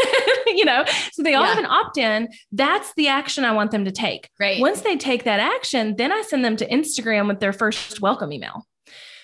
you 0.46 0.64
know 0.64 0.84
so 1.12 1.22
they 1.22 1.34
all 1.34 1.42
yeah. 1.42 1.54
have 1.54 1.58
an 1.58 1.66
opt-in. 1.66 2.28
That's 2.52 2.92
the 2.94 3.08
action 3.08 3.44
i 3.44 3.52
want 3.52 3.70
them 3.70 3.84
to 3.84 3.92
take. 3.92 4.30
Right. 4.38 4.60
Once 4.60 4.82
they 4.82 4.96
take 4.96 5.24
that 5.24 5.40
action 5.40 5.96
then 5.96 6.12
i 6.12 6.22
send 6.22 6.44
them 6.44 6.56
to 6.56 6.68
instagram 6.68 7.26
with 7.28 7.40
their 7.40 7.52
first 7.52 8.00
welcome 8.00 8.32
email. 8.32 8.66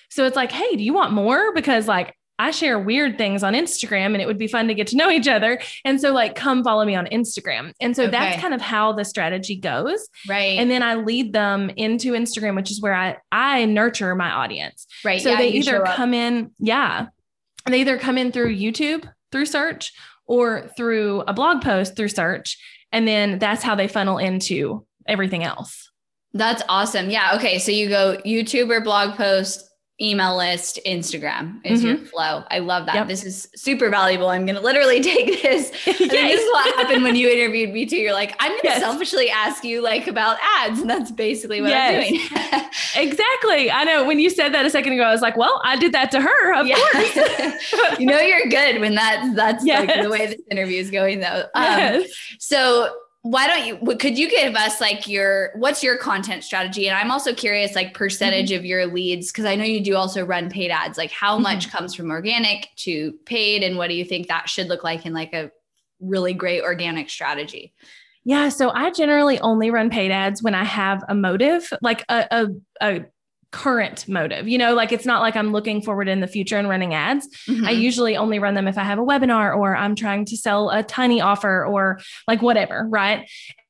So 0.09 0.25
it's 0.25 0.35
like 0.35 0.51
hey 0.51 0.75
do 0.75 0.83
you 0.83 0.93
want 0.93 1.13
more? 1.13 1.53
Because 1.53 1.87
like 1.87 2.15
I 2.39 2.51
share 2.51 2.79
weird 2.79 3.17
things 3.17 3.43
on 3.43 3.53
Instagram 3.53 4.07
and 4.07 4.21
it 4.21 4.25
would 4.25 4.37
be 4.37 4.47
fun 4.47 4.67
to 4.67 4.73
get 4.73 4.87
to 4.87 4.97
know 4.97 5.09
each 5.09 5.27
other. 5.27 5.61
And 5.85 6.01
so, 6.01 6.11
like, 6.11 6.35
come 6.35 6.63
follow 6.63 6.83
me 6.83 6.95
on 6.95 7.05
Instagram. 7.07 7.73
And 7.79 7.95
so 7.95 8.03
okay. 8.03 8.11
that's 8.11 8.41
kind 8.41 8.53
of 8.53 8.61
how 8.61 8.91
the 8.93 9.05
strategy 9.05 9.55
goes. 9.55 10.07
Right. 10.27 10.57
And 10.57 10.69
then 10.69 10.81
I 10.81 10.95
lead 10.95 11.33
them 11.33 11.69
into 11.77 12.13
Instagram, 12.13 12.55
which 12.55 12.71
is 12.71 12.81
where 12.81 12.95
I, 12.95 13.17
I 13.31 13.65
nurture 13.65 14.15
my 14.15 14.31
audience. 14.31 14.87
Right. 15.05 15.21
So 15.21 15.29
yeah, 15.29 15.37
they 15.37 15.49
either 15.49 15.83
come 15.83 16.13
in, 16.13 16.51
yeah, 16.59 17.07
they 17.65 17.81
either 17.81 17.97
come 17.97 18.17
in 18.17 18.31
through 18.31 18.55
YouTube 18.55 19.07
through 19.31 19.45
search 19.45 19.93
or 20.25 20.69
through 20.77 21.21
a 21.27 21.33
blog 21.33 21.61
post 21.61 21.95
through 21.95 22.09
search. 22.09 22.57
And 22.91 23.07
then 23.07 23.39
that's 23.39 23.63
how 23.63 23.75
they 23.75 23.87
funnel 23.87 24.17
into 24.17 24.85
everything 25.07 25.43
else. 25.43 25.91
That's 26.33 26.63
awesome. 26.69 27.09
Yeah. 27.09 27.35
Okay. 27.35 27.59
So 27.59 27.71
you 27.71 27.89
go 27.89 28.17
YouTube 28.25 28.69
or 28.69 28.81
blog 28.81 29.15
post, 29.15 29.69
email 30.01 30.35
list, 30.35 30.79
Instagram 30.85 31.59
is 31.63 31.79
mm-hmm. 31.79 31.87
your 31.87 31.97
flow. 31.97 32.43
I 32.49 32.59
love 32.59 32.87
that. 32.87 32.95
Yep. 32.95 33.07
This 33.07 33.23
is 33.23 33.47
super 33.55 33.89
valuable. 33.89 34.29
I'm 34.29 34.45
going 34.45 34.55
to 34.55 34.61
literally 34.61 35.01
take 35.01 35.41
this. 35.41 35.71
yes. 35.85 35.97
this 35.99 36.41
is 36.41 36.51
what 36.51 36.75
happened 36.75 37.03
when 37.03 37.15
you 37.15 37.29
interviewed 37.29 37.71
me 37.71 37.85
too. 37.85 37.97
You're 37.97 38.13
like, 38.13 38.35
I'm 38.39 38.51
going 38.51 38.61
to 38.61 38.67
yes. 38.67 38.81
selfishly 38.81 39.29
ask 39.29 39.63
you 39.63 39.81
like 39.81 40.07
about 40.07 40.37
ads. 40.59 40.79
And 40.81 40.89
that's 40.89 41.11
basically 41.11 41.61
what 41.61 41.69
yes. 41.69 42.05
I'm 42.05 42.13
doing. 42.13 42.69
exactly. 43.09 43.71
I 43.71 43.83
know 43.83 44.05
when 44.05 44.19
you 44.19 44.29
said 44.29 44.53
that 44.53 44.65
a 44.65 44.69
second 44.69 44.93
ago, 44.93 45.03
I 45.03 45.11
was 45.11 45.21
like, 45.21 45.37
well, 45.37 45.61
I 45.63 45.77
did 45.77 45.93
that 45.93 46.09
to 46.11 46.21
her. 46.21 46.53
Of 46.53 46.67
course. 46.67 47.99
you 47.99 48.07
know, 48.07 48.19
you're 48.19 48.47
good 48.47 48.81
when 48.81 48.95
that's, 48.95 49.35
that's 49.35 49.63
like 49.63 50.01
the 50.01 50.09
way 50.09 50.27
this 50.27 50.41
interview 50.49 50.79
is 50.79 50.89
going 50.89 51.19
though. 51.19 51.43
Um, 51.53 51.63
yes. 51.65 52.11
So 52.39 52.93
why 53.23 53.47
don't 53.47 53.65
you 53.65 53.95
could 53.95 54.17
you 54.17 54.29
give 54.29 54.53
us 54.53 54.81
like 54.81 55.07
your 55.07 55.51
what's 55.55 55.81
your 55.81 55.97
content 55.97 56.43
strategy 56.43 56.89
and 56.89 56.97
i'm 56.97 57.09
also 57.09 57.33
curious 57.33 57.73
like 57.73 57.93
percentage 57.93 58.49
mm-hmm. 58.49 58.59
of 58.59 58.65
your 58.65 58.85
leads 58.85 59.31
because 59.31 59.45
i 59.45 59.55
know 59.55 59.63
you 59.63 59.81
do 59.81 59.95
also 59.95 60.25
run 60.25 60.49
paid 60.49 60.69
ads 60.69 60.97
like 60.97 61.09
how 61.09 61.35
mm-hmm. 61.35 61.43
much 61.43 61.71
comes 61.71 61.95
from 61.95 62.11
organic 62.11 62.67
to 62.75 63.13
paid 63.25 63.63
and 63.63 63.77
what 63.77 63.87
do 63.87 63.95
you 63.95 64.03
think 64.03 64.27
that 64.27 64.49
should 64.49 64.67
look 64.67 64.83
like 64.83 65.05
in 65.05 65.13
like 65.13 65.33
a 65.33 65.49
really 66.01 66.33
great 66.33 66.61
organic 66.63 67.09
strategy 67.09 67.73
yeah 68.25 68.49
so 68.49 68.69
i 68.71 68.91
generally 68.91 69.39
only 69.39 69.71
run 69.71 69.89
paid 69.89 70.11
ads 70.11 70.43
when 70.43 70.53
i 70.53 70.63
have 70.65 71.01
a 71.07 71.15
motive 71.15 71.71
like 71.81 72.03
a, 72.09 72.27
a, 72.29 72.47
a 72.81 73.05
current 73.53 74.05
motive. 74.09 74.47
You 74.49 74.57
know, 74.57 74.73
like 74.73 74.91
it's 74.91 75.05
not 75.05 75.21
like 75.21 75.37
I'm 75.37 75.53
looking 75.53 75.81
forward 75.81 76.09
in 76.09 76.19
the 76.19 76.27
future 76.27 76.57
and 76.57 76.67
running 76.67 76.93
ads. 76.93 77.27
Mm-hmm. 77.47 77.65
I 77.65 77.71
usually 77.71 78.17
only 78.17 78.39
run 78.39 78.55
them 78.55 78.67
if 78.67 78.77
I 78.77 78.83
have 78.83 78.99
a 78.99 79.03
webinar 79.03 79.55
or 79.55 79.75
I'm 79.75 79.95
trying 79.95 80.25
to 80.25 80.35
sell 80.35 80.69
a 80.71 80.83
tiny 80.83 81.21
offer 81.21 81.65
or 81.65 81.99
like 82.27 82.41
whatever, 82.41 82.85
right? 82.89 83.29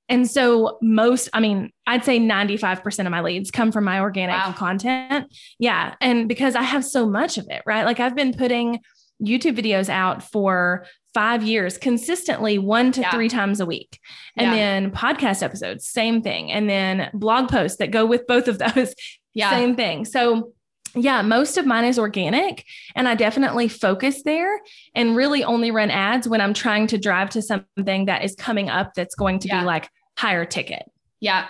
And 0.10 0.30
so 0.30 0.78
most, 0.82 1.30
I 1.34 1.40
mean, 1.40 1.72
I'd 1.86 2.04
say 2.04 2.20
95% 2.20 3.06
of 3.06 3.12
my 3.12 3.22
leads 3.22 3.52
come 3.52 3.72
from 3.72 3.84
my 3.84 4.00
organic 4.00 4.36
wow. 4.36 4.54
content. 4.54 5.34
Yeah. 5.60 5.96
And 6.02 6.28
because 6.28 6.56
I 6.56 6.64
have 6.64 6.86
so 6.86 7.06
much 7.06 7.38
of 7.38 7.48
it, 7.50 7.62
right? 7.66 7.86
Like 7.86 8.00
I've 8.00 8.16
been 8.16 8.34
putting 8.34 8.80
YouTube 9.22 9.58
videos 9.58 9.90
out 9.90 10.24
for 10.24 10.86
five 11.14 11.44
years 11.44 11.78
consistently 11.78 12.58
one 12.58 12.92
to 12.94 13.02
yeah. 13.02 13.12
three 13.12 13.30
times 13.30 13.60
a 13.60 13.66
week. 13.66 14.00
And 14.38 14.48
yeah. 14.48 14.56
then 14.56 14.92
podcast 14.92 15.44
episodes, 15.44 15.88
same 15.88 16.22
thing. 16.22 16.52
And 16.52 16.70
then 16.70 17.10
blog 17.14 17.50
posts 17.50 17.78
that 17.78 17.92
go 17.92 18.06
with 18.06 18.26
both 18.28 18.48
of 18.48 18.60
those 18.60 18.96
yeah. 19.34 19.50
Same 19.50 19.76
thing. 19.76 20.06
So 20.06 20.54
yeah, 20.96 21.22
most 21.22 21.58
of 21.58 21.66
mine 21.66 21.86
is 21.86 21.98
organic 21.98 22.66
and 22.96 23.08
I 23.08 23.16
definitely 23.16 23.68
focus 23.68 24.22
there 24.24 24.62
and 24.94 25.16
really 25.16 25.44
only 25.44 25.72
run 25.72 25.90
ads 25.90 26.28
when 26.28 26.40
I'm 26.40 26.54
trying 26.54 26.88
to 26.88 26.98
drive 26.98 27.32
to 27.32 27.42
something 27.42 28.06
that 28.06 28.24
is 28.24 28.36
coming 28.36 28.70
up 28.70 28.94
that's 28.96 29.16
going 29.16 29.40
to 29.40 29.48
yeah. 29.48 29.62
be 29.62 29.66
like 29.66 29.90
higher 30.18 30.46
ticket. 30.46 30.84
Yeah. 31.20 31.48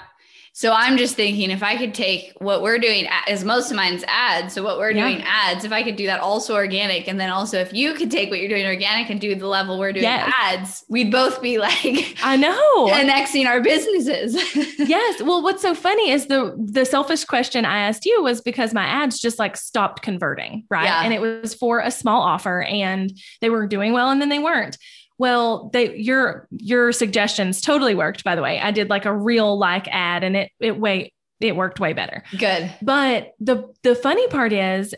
So 0.55 0.71
I'm 0.71 0.97
just 0.97 1.15
thinking 1.15 1.49
if 1.49 1.63
I 1.63 1.77
could 1.77 1.95
take 1.95 2.31
what 2.37 2.61
we're 2.61 2.77
doing 2.77 3.07
as 3.27 3.43
most 3.43 3.71
of 3.71 3.75
mine's 3.75 4.03
ads. 4.07 4.53
So 4.53 4.61
what 4.61 4.77
we're 4.77 4.91
yeah. 4.91 5.09
doing 5.09 5.23
ads, 5.25 5.65
if 5.65 5.71
I 5.71 5.81
could 5.81 5.95
do 5.95 6.05
that 6.05 6.19
also 6.19 6.53
organic. 6.53 7.07
And 7.07 7.19
then 7.19 7.31
also 7.31 7.57
if 7.57 7.73
you 7.73 7.95
could 7.95 8.11
take 8.11 8.29
what 8.29 8.39
you're 8.39 8.49
doing 8.49 8.67
organic 8.67 9.09
and 9.09 9.19
do 9.19 9.33
the 9.33 9.47
level 9.47 9.79
we're 9.79 9.91
doing 9.91 10.03
yes. 10.03 10.31
ads, 10.39 10.85
we'd 10.89 11.11
both 11.11 11.41
be 11.41 11.57
like, 11.57 12.17
I 12.21 12.37
know 12.37 12.87
annexing 12.93 13.47
our 13.47 13.61
businesses. 13.61 14.35
yes. 14.77 15.23
Well, 15.23 15.41
what's 15.41 15.63
so 15.63 15.73
funny 15.73 16.11
is 16.11 16.27
the, 16.27 16.55
the 16.63 16.85
selfish 16.85 17.25
question 17.25 17.65
I 17.65 17.79
asked 17.79 18.05
you 18.05 18.21
was 18.21 18.39
because 18.39 18.75
my 18.75 18.85
ads 18.85 19.19
just 19.19 19.39
like 19.39 19.57
stopped 19.57 20.03
converting. 20.03 20.65
Right. 20.69 20.85
Yeah. 20.85 21.01
And 21.03 21.15
it 21.15 21.19
was 21.19 21.55
for 21.55 21.79
a 21.79 21.89
small 21.89 22.21
offer 22.21 22.61
and 22.61 23.11
they 23.41 23.49
were 23.49 23.65
doing 23.65 23.91
well 23.91 24.11
and 24.11 24.21
then 24.21 24.29
they 24.29 24.39
weren't. 24.39 24.77
Well, 25.17 25.69
they 25.73 25.95
your 25.95 26.47
your 26.51 26.91
suggestions 26.91 27.61
totally 27.61 27.95
worked, 27.95 28.23
by 28.23 28.35
the 28.35 28.41
way. 28.41 28.59
I 28.59 28.71
did 28.71 28.89
like 28.89 29.05
a 29.05 29.15
real 29.15 29.57
like 29.57 29.87
ad 29.89 30.23
and 30.23 30.35
it 30.35 30.51
it 30.59 30.79
way 30.79 31.13
it 31.39 31.55
worked 31.55 31.79
way 31.79 31.93
better. 31.93 32.23
Good. 32.37 32.73
But 32.81 33.31
the 33.39 33.71
the 33.83 33.95
funny 33.95 34.27
part 34.27 34.53
is 34.53 34.93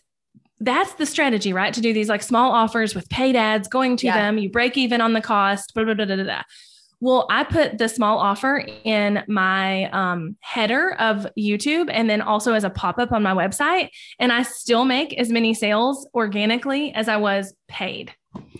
that's 0.60 0.94
the 0.94 1.06
strategy, 1.06 1.54
right? 1.54 1.74
To 1.74 1.82
do 1.82 1.94
these 1.94 2.10
like 2.10 2.24
small 2.24 2.52
offers 2.52 2.96
with 2.96 3.10
paid 3.10 3.36
ads 3.36 3.68
going 3.68 3.98
to 3.98 4.08
yeah. 4.08 4.18
them, 4.18 4.38
you 4.38 4.50
break 4.50 4.78
even 4.78 5.02
on 5.02 5.14
the 5.14 5.22
cost, 5.22 5.74
blah, 5.74 5.84
blah, 5.84 5.94
blah, 5.94 6.06
blah, 6.06 6.24
blah. 6.24 6.42
Well, 7.02 7.28
I 7.30 7.44
put 7.44 7.78
the 7.78 7.90
small 7.90 8.18
offer 8.18 8.66
in 8.84 9.22
my 9.28 9.90
um, 9.92 10.38
header 10.40 10.94
of 10.94 11.28
YouTube 11.38 11.90
and 11.92 12.10
then 12.10 12.22
also 12.22 12.54
as 12.54 12.64
a 12.64 12.70
pop 12.70 12.98
up 12.98 13.12
on 13.12 13.22
my 13.22 13.34
website. 13.34 13.90
And 14.18 14.32
I 14.32 14.44
still 14.44 14.86
make 14.86 15.14
as 15.20 15.30
many 15.30 15.54
sales 15.54 16.08
organically 16.16 16.94
as 16.94 17.10
I 17.10 17.18
was 17.18 17.54
paid. 17.68 18.14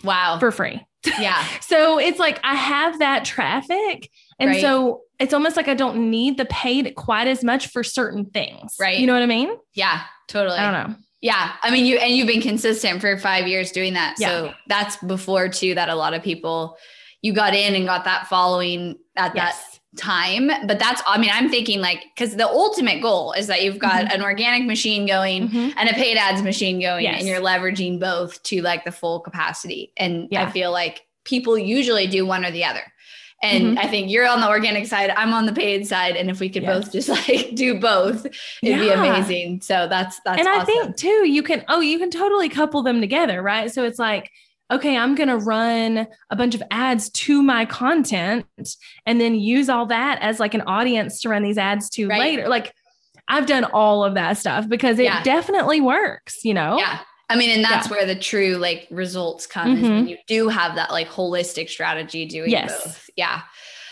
Wow. 0.04 0.38
For 0.38 0.52
free. 0.52 0.86
Yeah. 1.18 1.44
so 1.60 1.98
it's 1.98 2.18
like 2.18 2.40
I 2.42 2.54
have 2.54 2.98
that 2.98 3.24
traffic. 3.24 4.10
And 4.38 4.50
right. 4.50 4.60
so 4.60 5.02
it's 5.18 5.32
almost 5.32 5.56
like 5.56 5.68
I 5.68 5.74
don't 5.74 6.10
need 6.10 6.36
the 6.36 6.44
paid 6.46 6.94
quite 6.94 7.26
as 7.26 7.42
much 7.42 7.68
for 7.68 7.82
certain 7.82 8.26
things. 8.26 8.76
Right. 8.78 8.98
You 8.98 9.06
know 9.06 9.14
what 9.14 9.22
I 9.22 9.26
mean? 9.26 9.56
Yeah, 9.74 10.02
totally. 10.28 10.58
I 10.58 10.70
don't 10.70 10.90
know. 10.90 10.96
Yeah. 11.22 11.52
I 11.62 11.70
mean, 11.70 11.86
you, 11.86 11.96
and 11.96 12.14
you've 12.14 12.26
been 12.26 12.42
consistent 12.42 13.00
for 13.00 13.16
five 13.18 13.48
years 13.48 13.72
doing 13.72 13.94
that. 13.94 14.16
Yeah. 14.18 14.28
So 14.28 14.54
that's 14.68 14.96
before 14.98 15.48
too, 15.48 15.74
that 15.74 15.88
a 15.88 15.94
lot 15.94 16.14
of 16.14 16.22
people, 16.22 16.76
you 17.22 17.32
got 17.32 17.54
in 17.54 17.74
and 17.74 17.86
got 17.86 18.04
that 18.04 18.26
following 18.28 18.96
at 19.16 19.34
yes. 19.34 19.70
that 19.70 19.75
time 19.96 20.50
but 20.66 20.78
that's 20.78 21.02
i 21.06 21.18
mean 21.18 21.30
i'm 21.32 21.48
thinking 21.48 21.80
like 21.80 22.04
because 22.14 22.36
the 22.36 22.46
ultimate 22.46 23.00
goal 23.00 23.32
is 23.32 23.46
that 23.46 23.62
you've 23.62 23.78
got 23.78 24.04
mm-hmm. 24.04 24.14
an 24.14 24.22
organic 24.22 24.66
machine 24.66 25.06
going 25.06 25.48
mm-hmm. 25.48 25.70
and 25.76 25.88
a 25.88 25.92
paid 25.94 26.16
ads 26.16 26.42
machine 26.42 26.80
going 26.80 27.04
yes. 27.04 27.18
and 27.18 27.28
you're 27.28 27.40
leveraging 27.40 27.98
both 27.98 28.42
to 28.42 28.62
like 28.62 28.84
the 28.84 28.92
full 28.92 29.20
capacity 29.20 29.92
and 29.96 30.28
yeah. 30.30 30.44
i 30.44 30.50
feel 30.50 30.70
like 30.70 31.06
people 31.24 31.58
usually 31.58 32.06
do 32.06 32.26
one 32.26 32.44
or 32.44 32.50
the 32.50 32.64
other 32.64 32.82
and 33.42 33.64
mm-hmm. 33.64 33.78
I 33.78 33.86
think 33.86 34.10
you're 34.10 34.26
on 34.26 34.40
the 34.40 34.48
organic 34.48 34.86
side, 34.86 35.10
I'm 35.10 35.34
on 35.34 35.44
the 35.44 35.52
paid 35.52 35.86
side. 35.86 36.16
And 36.16 36.30
if 36.30 36.40
we 36.40 36.48
could 36.48 36.62
yes. 36.62 36.84
both 36.84 36.92
just 36.92 37.08
like 37.28 37.54
do 37.54 37.78
both, 37.78 38.24
it'd 38.24 38.34
yeah. 38.62 38.78
be 38.78 38.88
amazing. 38.90 39.60
So 39.60 39.86
that's 39.88 40.20
that's 40.24 40.38
and 40.38 40.48
awesome. 40.48 40.62
I 40.62 40.64
think 40.64 40.96
too, 40.96 41.28
you 41.28 41.42
can 41.42 41.62
oh, 41.68 41.80
you 41.80 41.98
can 41.98 42.10
totally 42.10 42.48
couple 42.48 42.82
them 42.82 43.00
together, 43.00 43.42
right? 43.42 43.70
So 43.70 43.84
it's 43.84 43.98
like 43.98 44.30
okay, 44.70 44.96
I'm 44.96 45.14
going 45.14 45.28
to 45.28 45.36
run 45.36 46.06
a 46.30 46.36
bunch 46.36 46.54
of 46.54 46.62
ads 46.70 47.10
to 47.10 47.42
my 47.42 47.64
content 47.64 48.46
and 49.04 49.20
then 49.20 49.34
use 49.34 49.68
all 49.68 49.86
that 49.86 50.18
as 50.20 50.40
like 50.40 50.54
an 50.54 50.62
audience 50.62 51.20
to 51.20 51.28
run 51.28 51.42
these 51.42 51.58
ads 51.58 51.88
to 51.90 52.08
right. 52.08 52.18
later. 52.18 52.48
Like 52.48 52.74
I've 53.28 53.46
done 53.46 53.64
all 53.64 54.04
of 54.04 54.14
that 54.14 54.38
stuff 54.38 54.68
because 54.68 54.98
it 54.98 55.04
yeah. 55.04 55.22
definitely 55.22 55.80
works, 55.80 56.44
you 56.44 56.54
know? 56.54 56.78
Yeah. 56.78 57.00
I 57.28 57.36
mean, 57.36 57.50
and 57.50 57.64
that's 57.64 57.88
yeah. 57.88 57.96
where 57.96 58.06
the 58.06 58.14
true 58.14 58.56
like 58.56 58.86
results 58.90 59.46
come 59.46 59.74
mm-hmm. 59.74 59.84
is 59.84 59.90
when 59.90 60.08
you 60.08 60.16
do 60.28 60.48
have 60.48 60.76
that 60.76 60.90
like 60.90 61.08
holistic 61.08 61.68
strategy 61.68 62.24
doing 62.24 62.50
yes. 62.50 62.84
both. 62.84 63.10
Yeah. 63.16 63.42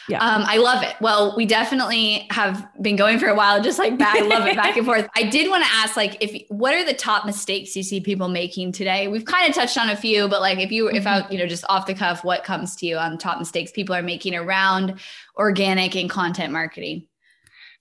Yeah. 0.09 0.23
Um, 0.23 0.45
I 0.47 0.59
love 0.59 0.83
it. 0.83 0.95
Well, 1.01 1.35
we 1.37 1.47
definitely 1.47 2.27
have 2.31 2.67
been 2.81 2.97
going 2.97 3.19
for 3.19 3.27
a 3.27 3.35
while, 3.35 3.63
just 3.63 3.79
like 3.79 3.97
back, 3.99 4.17
I 4.17 4.21
love 4.21 4.47
it 4.47 4.57
back 4.57 4.77
and 4.77 4.85
forth. 4.91 5.09
I 5.17 5.25
did 5.25 5.49
want 5.49 5.65
to 5.65 5.71
ask, 5.73 5.97
like, 5.97 6.17
if 6.21 6.43
what 6.49 6.75
are 6.75 6.85
the 6.85 6.95
top 6.95 7.25
mistakes 7.25 7.75
you 7.75 7.83
see 7.83 8.01
people 8.01 8.29
making 8.29 8.73
today? 8.73 9.09
We've 9.09 9.25
kind 9.25 9.49
of 9.49 9.55
touched 9.55 9.79
on 9.79 9.89
a 9.89 9.97
few, 9.97 10.29
but 10.29 10.41
like, 10.41 10.59
if 10.59 10.71
you, 10.71 10.87
mm-hmm. 10.87 10.97
if 10.97 11.07
I, 11.07 11.27
you 11.31 11.39
know, 11.39 11.47
just 11.47 11.65
off 11.69 11.87
the 11.87 11.95
cuff, 11.95 12.25
what 12.25 12.45
comes 12.45 12.77
to 12.77 12.87
you 12.87 12.97
on 12.97 13.19
top 13.19 13.39
mistakes 13.39 13.71
people 13.71 13.95
are 13.95 14.03
making 14.03 14.35
around 14.35 15.01
organic 15.37 15.97
and 15.97 16.11
content 16.11 16.53
marketing? 16.53 17.07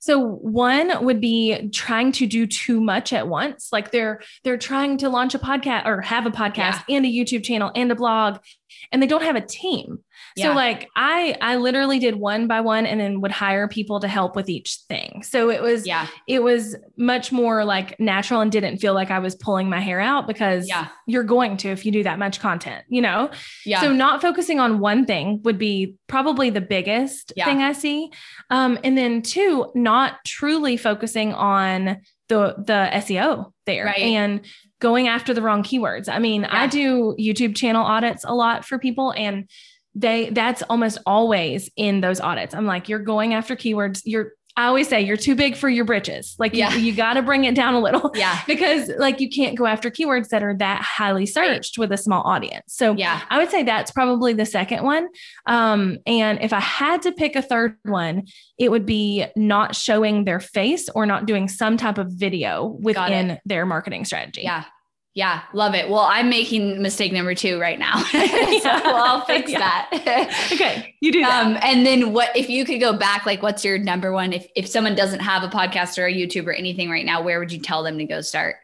So 0.03 0.19
one 0.19 1.05
would 1.05 1.21
be 1.21 1.69
trying 1.69 2.11
to 2.13 2.27
do 2.27 2.45
too 2.45 2.81
much 2.81 3.13
at 3.13 3.29
once. 3.29 3.69
Like 3.71 3.91
they're 3.91 4.21
they're 4.43 4.57
trying 4.57 4.97
to 4.97 5.07
launch 5.07 5.33
a 5.33 5.39
podcast 5.39 5.85
or 5.85 6.01
have 6.01 6.25
a 6.25 6.29
podcast 6.29 6.83
yeah. 6.89 6.97
and 6.97 7.05
a 7.05 7.09
YouTube 7.09 7.45
channel 7.45 7.71
and 7.73 7.89
a 7.89 7.95
blog 7.95 8.39
and 8.91 9.01
they 9.01 9.07
don't 9.07 9.23
have 9.23 9.37
a 9.37 9.41
team. 9.41 10.03
Yeah. 10.35 10.49
So 10.49 10.55
like 10.55 10.89
I 10.95 11.35
I 11.41 11.57
literally 11.57 11.99
did 11.99 12.15
one 12.15 12.47
by 12.47 12.61
one 12.61 12.85
and 12.85 12.99
then 12.99 13.21
would 13.21 13.31
hire 13.31 13.67
people 13.67 13.99
to 13.99 14.07
help 14.07 14.35
with 14.35 14.49
each 14.49 14.79
thing. 14.87 15.23
So 15.23 15.49
it 15.49 15.61
was 15.61 15.85
yeah. 15.85 16.07
it 16.27 16.41
was 16.41 16.75
much 16.97 17.31
more 17.31 17.65
like 17.65 17.99
natural 17.99 18.41
and 18.41 18.51
didn't 18.51 18.77
feel 18.77 18.93
like 18.93 19.11
I 19.11 19.19
was 19.19 19.35
pulling 19.35 19.69
my 19.69 19.79
hair 19.79 19.99
out 19.99 20.27
because 20.27 20.67
yeah. 20.67 20.87
you're 21.07 21.23
going 21.23 21.57
to 21.57 21.69
if 21.69 21.85
you 21.85 21.91
do 21.91 22.03
that 22.03 22.19
much 22.19 22.39
content, 22.39 22.83
you 22.87 23.01
know? 23.01 23.29
Yeah. 23.65 23.81
So 23.81 23.91
not 23.93 24.21
focusing 24.21 24.59
on 24.59 24.79
one 24.79 25.05
thing 25.05 25.41
would 25.43 25.57
be 25.57 25.95
probably 26.07 26.49
the 26.49 26.61
biggest 26.61 27.33
yeah. 27.35 27.45
thing 27.45 27.61
I 27.61 27.73
see. 27.73 28.11
Um 28.49 28.79
and 28.83 28.97
then 28.97 29.21
two, 29.21 29.71
not 29.75 30.23
truly 30.25 30.77
focusing 30.77 31.33
on 31.33 31.97
the 32.29 32.55
the 32.57 32.89
SEO 32.93 33.51
there 33.65 33.85
right. 33.85 33.99
and 33.99 34.41
going 34.79 35.07
after 35.07 35.33
the 35.33 35.41
wrong 35.41 35.63
keywords. 35.63 36.09
I 36.09 36.19
mean, 36.19 36.41
yeah. 36.41 36.49
I 36.51 36.67
do 36.67 37.15
YouTube 37.17 37.55
channel 37.55 37.85
audits 37.85 38.25
a 38.25 38.33
lot 38.33 38.65
for 38.65 38.77
people 38.77 39.13
and 39.15 39.49
they 39.95 40.29
that's 40.29 40.63
almost 40.63 40.97
always 41.05 41.69
in 41.75 42.01
those 42.01 42.19
audits. 42.19 42.55
I'm 42.55 42.65
like, 42.65 42.89
you're 42.89 42.99
going 42.99 43.33
after 43.33 43.55
keywords. 43.55 44.01
You're 44.05 44.31
I 44.55 44.65
always 44.65 44.87
say 44.87 45.01
you're 45.01 45.17
too 45.17 45.33
big 45.33 45.55
for 45.55 45.67
your 45.67 45.83
britches. 45.83 46.35
Like 46.37 46.53
yeah. 46.53 46.75
you, 46.75 46.81
you 46.81 46.95
got 46.95 47.13
to 47.13 47.23
bring 47.23 47.45
it 47.45 47.55
down 47.55 47.73
a 47.73 47.79
little. 47.79 48.11
Yeah. 48.13 48.39
because 48.47 48.89
like 48.99 49.19
you 49.19 49.27
can't 49.27 49.57
go 49.57 49.65
after 49.65 49.89
keywords 49.89 50.29
that 50.29 50.43
are 50.43 50.55
that 50.57 50.81
highly 50.81 51.25
searched 51.25 51.79
with 51.79 51.91
a 51.91 51.97
small 51.97 52.21
audience. 52.23 52.65
So 52.67 52.93
yeah, 52.93 53.21
I 53.31 53.39
would 53.39 53.49
say 53.49 53.63
that's 53.63 53.89
probably 53.91 54.33
the 54.33 54.45
second 54.45 54.83
one. 54.83 55.07
Um, 55.47 55.97
and 56.05 56.39
if 56.41 56.53
I 56.53 56.59
had 56.59 57.01
to 57.03 57.11
pick 57.11 57.35
a 57.35 57.41
third 57.41 57.77
one, 57.83 58.23
it 58.59 58.69
would 58.69 58.85
be 58.85 59.25
not 59.35 59.75
showing 59.75 60.25
their 60.25 60.39
face 60.39 60.87
or 60.89 61.07
not 61.07 61.25
doing 61.25 61.47
some 61.47 61.75
type 61.75 61.97
of 61.97 62.11
video 62.11 62.77
within 62.79 63.39
their 63.45 63.65
marketing 63.65 64.05
strategy. 64.05 64.41
Yeah. 64.43 64.65
Yeah, 65.15 65.43
love 65.53 65.75
it. 65.75 65.89
Well, 65.89 66.07
I'm 66.09 66.27
making 66.29 66.81
mistake 66.81 67.13
number 67.13 67.35
two 67.35 67.59
right 67.59 67.77
now. 67.77 68.01
so 68.03 68.19
well, 68.63 68.95
I'll 68.95 69.25
fix 69.25 69.51
yeah. 69.51 69.59
that. 69.59 70.49
okay. 70.51 70.95
You 71.01 71.11
do 71.11 71.21
that. 71.21 71.45
Um, 71.45 71.57
and 71.61 71.85
then 71.85 72.13
what 72.13 72.35
if 72.35 72.49
you 72.49 72.65
could 72.65 72.79
go 72.79 72.93
back, 72.93 73.25
like 73.25 73.43
what's 73.43 73.63
your 73.63 73.77
number 73.77 74.11
one? 74.11 74.33
If 74.33 74.47
if 74.55 74.67
someone 74.67 74.95
doesn't 74.95 75.19
have 75.19 75.43
a 75.43 75.47
podcast 75.47 75.99
or 75.99 76.07
a 76.07 76.13
YouTube 76.13 76.47
or 76.47 76.53
anything 76.53 76.89
right 76.89 77.05
now, 77.05 77.21
where 77.21 77.39
would 77.39 77.51
you 77.51 77.59
tell 77.59 77.83
them 77.83 77.99
to 77.99 78.05
go 78.05 78.21
start? 78.21 78.55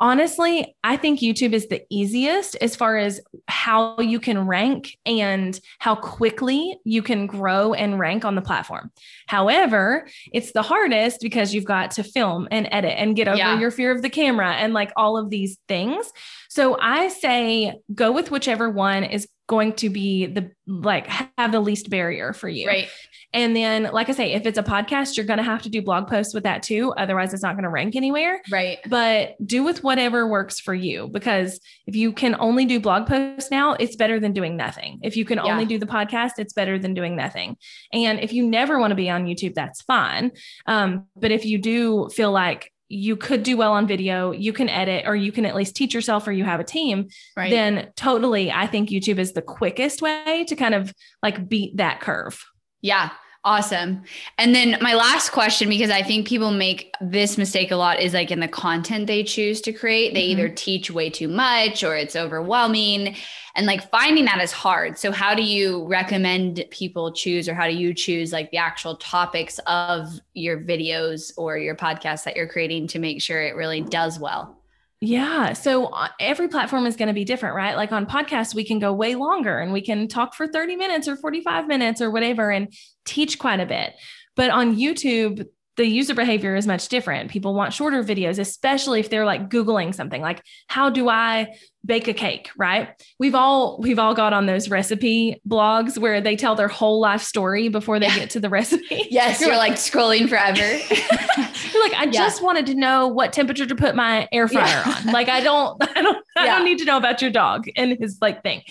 Honestly, 0.00 0.76
I 0.84 0.96
think 0.96 1.20
YouTube 1.20 1.52
is 1.52 1.68
the 1.68 1.82
easiest 1.90 2.56
as 2.56 2.76
far 2.76 2.96
as 2.96 3.20
how 3.48 3.98
you 3.98 4.20
can 4.20 4.46
rank 4.46 4.96
and 5.06 5.58
how 5.78 5.94
quickly 5.94 6.78
you 6.84 7.02
can 7.02 7.26
grow 7.26 7.72
and 7.72 7.98
rank 7.98 8.24
on 8.24 8.34
the 8.34 8.42
platform. 8.42 8.90
However, 9.26 10.06
it's 10.32 10.52
the 10.52 10.62
hardest 10.62 11.20
because 11.20 11.54
you've 11.54 11.64
got 11.64 11.92
to 11.92 12.04
film 12.04 12.48
and 12.50 12.68
edit 12.70 12.94
and 12.96 13.16
get 13.16 13.28
over 13.28 13.38
yeah. 13.38 13.58
your 13.58 13.70
fear 13.70 13.90
of 13.90 14.02
the 14.02 14.10
camera 14.10 14.52
and 14.52 14.74
like 14.74 14.92
all 14.96 15.16
of 15.16 15.30
these 15.30 15.58
things. 15.68 16.10
So 16.48 16.78
I 16.80 17.08
say 17.08 17.74
go 17.94 18.12
with 18.12 18.30
whichever 18.30 18.70
one 18.70 19.04
is 19.04 19.28
going 19.48 19.72
to 19.74 19.88
be 19.88 20.26
the 20.26 20.50
like 20.66 21.06
have 21.06 21.52
the 21.52 21.60
least 21.60 21.88
barrier 21.90 22.32
for 22.32 22.48
you. 22.48 22.66
Right. 22.66 22.88
And 23.36 23.54
then, 23.54 23.90
like 23.92 24.08
I 24.08 24.12
say, 24.12 24.32
if 24.32 24.46
it's 24.46 24.56
a 24.56 24.62
podcast, 24.62 25.18
you're 25.18 25.26
going 25.26 25.36
to 25.36 25.42
have 25.42 25.60
to 25.62 25.68
do 25.68 25.82
blog 25.82 26.08
posts 26.08 26.32
with 26.32 26.44
that 26.44 26.62
too. 26.62 26.94
Otherwise, 26.96 27.34
it's 27.34 27.42
not 27.42 27.54
going 27.54 27.64
to 27.64 27.68
rank 27.68 27.94
anywhere. 27.94 28.40
Right. 28.50 28.78
But 28.88 29.36
do 29.46 29.62
with 29.62 29.84
whatever 29.84 30.26
works 30.26 30.58
for 30.58 30.72
you 30.72 31.08
because 31.08 31.60
if 31.86 31.94
you 31.94 32.14
can 32.14 32.34
only 32.40 32.64
do 32.64 32.80
blog 32.80 33.06
posts 33.06 33.50
now, 33.50 33.74
it's 33.74 33.94
better 33.94 34.18
than 34.18 34.32
doing 34.32 34.56
nothing. 34.56 35.00
If 35.02 35.18
you 35.18 35.26
can 35.26 35.36
yeah. 35.36 35.52
only 35.52 35.66
do 35.66 35.78
the 35.78 35.84
podcast, 35.84 36.38
it's 36.38 36.54
better 36.54 36.78
than 36.78 36.94
doing 36.94 37.14
nothing. 37.14 37.58
And 37.92 38.20
if 38.20 38.32
you 38.32 38.46
never 38.46 38.78
want 38.78 38.92
to 38.92 38.94
be 38.94 39.10
on 39.10 39.26
YouTube, 39.26 39.52
that's 39.52 39.82
fine. 39.82 40.32
Um, 40.66 41.04
but 41.14 41.30
if 41.30 41.44
you 41.44 41.58
do 41.58 42.08
feel 42.14 42.32
like 42.32 42.72
you 42.88 43.16
could 43.16 43.42
do 43.42 43.58
well 43.58 43.72
on 43.72 43.86
video, 43.86 44.30
you 44.30 44.54
can 44.54 44.70
edit, 44.70 45.04
or 45.06 45.14
you 45.14 45.30
can 45.30 45.44
at 45.44 45.54
least 45.54 45.76
teach 45.76 45.92
yourself, 45.92 46.26
or 46.26 46.32
you 46.32 46.44
have 46.44 46.60
a 46.60 46.64
team, 46.64 47.08
right. 47.36 47.50
then 47.50 47.92
totally, 47.96 48.50
I 48.50 48.66
think 48.66 48.88
YouTube 48.88 49.18
is 49.18 49.34
the 49.34 49.42
quickest 49.42 50.00
way 50.00 50.46
to 50.48 50.56
kind 50.56 50.74
of 50.74 50.94
like 51.22 51.50
beat 51.50 51.76
that 51.76 52.00
curve. 52.00 52.42
Yeah. 52.80 53.10
Awesome. 53.46 54.02
And 54.38 54.56
then 54.56 54.76
my 54.80 54.94
last 54.94 55.30
question, 55.30 55.68
because 55.68 55.88
I 55.88 56.02
think 56.02 56.26
people 56.26 56.50
make 56.50 56.92
this 57.00 57.38
mistake 57.38 57.70
a 57.70 57.76
lot, 57.76 58.00
is 58.00 58.12
like 58.12 58.32
in 58.32 58.40
the 58.40 58.48
content 58.48 59.06
they 59.06 59.22
choose 59.22 59.60
to 59.60 59.72
create. 59.72 60.14
They 60.14 60.30
mm-hmm. 60.30 60.40
either 60.40 60.48
teach 60.48 60.90
way 60.90 61.10
too 61.10 61.28
much 61.28 61.84
or 61.84 61.94
it's 61.94 62.16
overwhelming. 62.16 63.14
And 63.54 63.64
like 63.64 63.88
finding 63.88 64.24
that 64.24 64.42
is 64.42 64.50
hard. 64.50 64.98
So, 64.98 65.12
how 65.12 65.32
do 65.32 65.44
you 65.44 65.86
recommend 65.86 66.64
people 66.70 67.12
choose, 67.12 67.48
or 67.48 67.54
how 67.54 67.68
do 67.68 67.74
you 67.74 67.94
choose 67.94 68.32
like 68.32 68.50
the 68.50 68.58
actual 68.58 68.96
topics 68.96 69.60
of 69.68 70.08
your 70.34 70.58
videos 70.58 71.32
or 71.36 71.56
your 71.56 71.76
podcast 71.76 72.24
that 72.24 72.34
you're 72.34 72.48
creating 72.48 72.88
to 72.88 72.98
make 72.98 73.22
sure 73.22 73.40
it 73.40 73.54
really 73.54 73.80
does 73.80 74.18
well? 74.18 74.58
Yeah. 75.00 75.52
So 75.52 75.86
uh, 75.86 76.08
every 76.18 76.48
platform 76.48 76.86
is 76.86 76.96
going 76.96 77.08
to 77.08 77.14
be 77.14 77.24
different, 77.24 77.54
right? 77.54 77.76
Like 77.76 77.92
on 77.92 78.06
podcasts, 78.06 78.54
we 78.54 78.64
can 78.64 78.78
go 78.78 78.92
way 78.92 79.14
longer 79.14 79.58
and 79.58 79.72
we 79.72 79.82
can 79.82 80.08
talk 80.08 80.34
for 80.34 80.46
30 80.46 80.76
minutes 80.76 81.06
or 81.06 81.16
45 81.16 81.66
minutes 81.66 82.00
or 82.00 82.10
whatever 82.10 82.50
and 82.50 82.72
teach 83.04 83.38
quite 83.38 83.60
a 83.60 83.66
bit. 83.66 83.92
But 84.36 84.50
on 84.50 84.76
YouTube, 84.76 85.46
the 85.76 85.86
user 85.86 86.14
behavior 86.14 86.56
is 86.56 86.66
much 86.66 86.88
different. 86.88 87.30
People 87.30 87.54
want 87.54 87.72
shorter 87.72 88.02
videos, 88.02 88.38
especially 88.38 89.00
if 89.00 89.10
they're 89.10 89.26
like 89.26 89.50
Googling 89.50 89.94
something 89.94 90.22
like, 90.22 90.42
how 90.68 90.88
do 90.88 91.08
I 91.08 91.54
bake 91.84 92.08
a 92.08 92.14
cake? 92.14 92.50
Right. 92.56 92.88
We've 93.18 93.34
all, 93.34 93.78
we've 93.80 93.98
all 93.98 94.14
got 94.14 94.32
on 94.32 94.46
those 94.46 94.70
recipe 94.70 95.40
blogs 95.46 95.98
where 95.98 96.22
they 96.22 96.34
tell 96.34 96.54
their 96.54 96.68
whole 96.68 96.98
life 96.98 97.22
story 97.22 97.68
before 97.68 98.00
they 98.00 98.06
yeah. 98.06 98.16
get 98.16 98.30
to 98.30 98.40
the 98.40 98.48
recipe. 98.50 99.06
Yes. 99.10 99.40
You're, 99.40 99.50
you're 99.50 99.58
like, 99.58 99.72
like, 99.72 99.78
scrolling 99.78 100.28
forever. 100.28 100.58
you're 101.72 101.82
like, 101.82 101.94
I 101.94 102.04
yeah. 102.04 102.10
just 102.10 102.42
wanted 102.42 102.66
to 102.66 102.74
know 102.74 103.08
what 103.08 103.34
temperature 103.34 103.66
to 103.66 103.76
put 103.76 103.94
my 103.94 104.28
air 104.32 104.48
fryer 104.48 104.66
yeah. 104.66 105.02
on. 105.06 105.12
Like, 105.12 105.28
I 105.28 105.40
don't, 105.40 105.76
I 105.96 106.00
don't, 106.00 106.24
I 106.38 106.46
don't 106.46 106.64
need 106.64 106.78
to 106.78 106.86
know 106.86 106.96
about 106.96 107.20
your 107.20 107.30
dog 107.30 107.66
and 107.76 107.98
his 108.00 108.18
like 108.22 108.42
thing. 108.42 108.62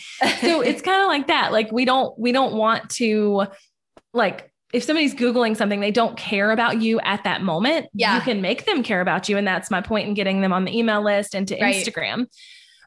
So 0.42 0.62
it's 0.62 0.82
kind 0.82 1.02
of 1.02 1.08
like 1.08 1.28
that. 1.28 1.52
Like 1.52 1.72
we 1.72 1.86
don't, 1.86 2.18
we 2.18 2.32
don't 2.32 2.56
want 2.56 2.90
to 2.92 3.46
like 4.14 4.52
if 4.76 4.84
somebody's 4.84 5.16
Googling 5.16 5.56
something, 5.56 5.80
they 5.80 5.90
don't 5.90 6.18
care 6.18 6.52
about 6.52 6.82
you 6.82 7.00
at 7.00 7.24
that 7.24 7.42
moment. 7.42 7.88
Yeah. 7.94 8.16
You 8.16 8.22
can 8.22 8.42
make 8.42 8.66
them 8.66 8.84
care 8.84 9.00
about 9.00 9.30
you. 9.30 9.38
And 9.38 9.48
that's 9.48 9.72
my 9.72 9.80
point 9.80 10.10
in 10.10 10.14
getting 10.14 10.42
them 10.42 10.52
on 10.52 10.66
the 10.66 10.78
email 10.78 11.02
list 11.02 11.34
and 11.34 11.48
to 11.48 11.58
right. 11.62 11.74
Instagram. 11.74 12.28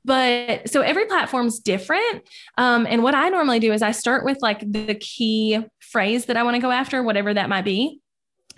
But 0.05 0.69
so 0.69 0.83
every 0.83 1.07
platform's 1.07 1.59
different. 1.59 2.29
Um, 2.59 2.87
and 2.87 3.03
what 3.03 3.15
I 3.15 3.31
normally 3.31 3.59
do 3.59 3.73
is 3.73 3.81
I 3.81 3.93
start 3.93 4.25
with 4.27 4.37
like 4.43 4.61
the 4.71 4.97
key 4.97 5.61
phrase 5.81 6.27
that 6.27 6.37
I 6.37 6.43
want 6.43 6.57
to 6.57 6.61
go 6.61 6.71
after, 6.71 7.03
whatever 7.03 7.33
that 7.33 7.49
might 7.49 7.65
be, 7.65 8.01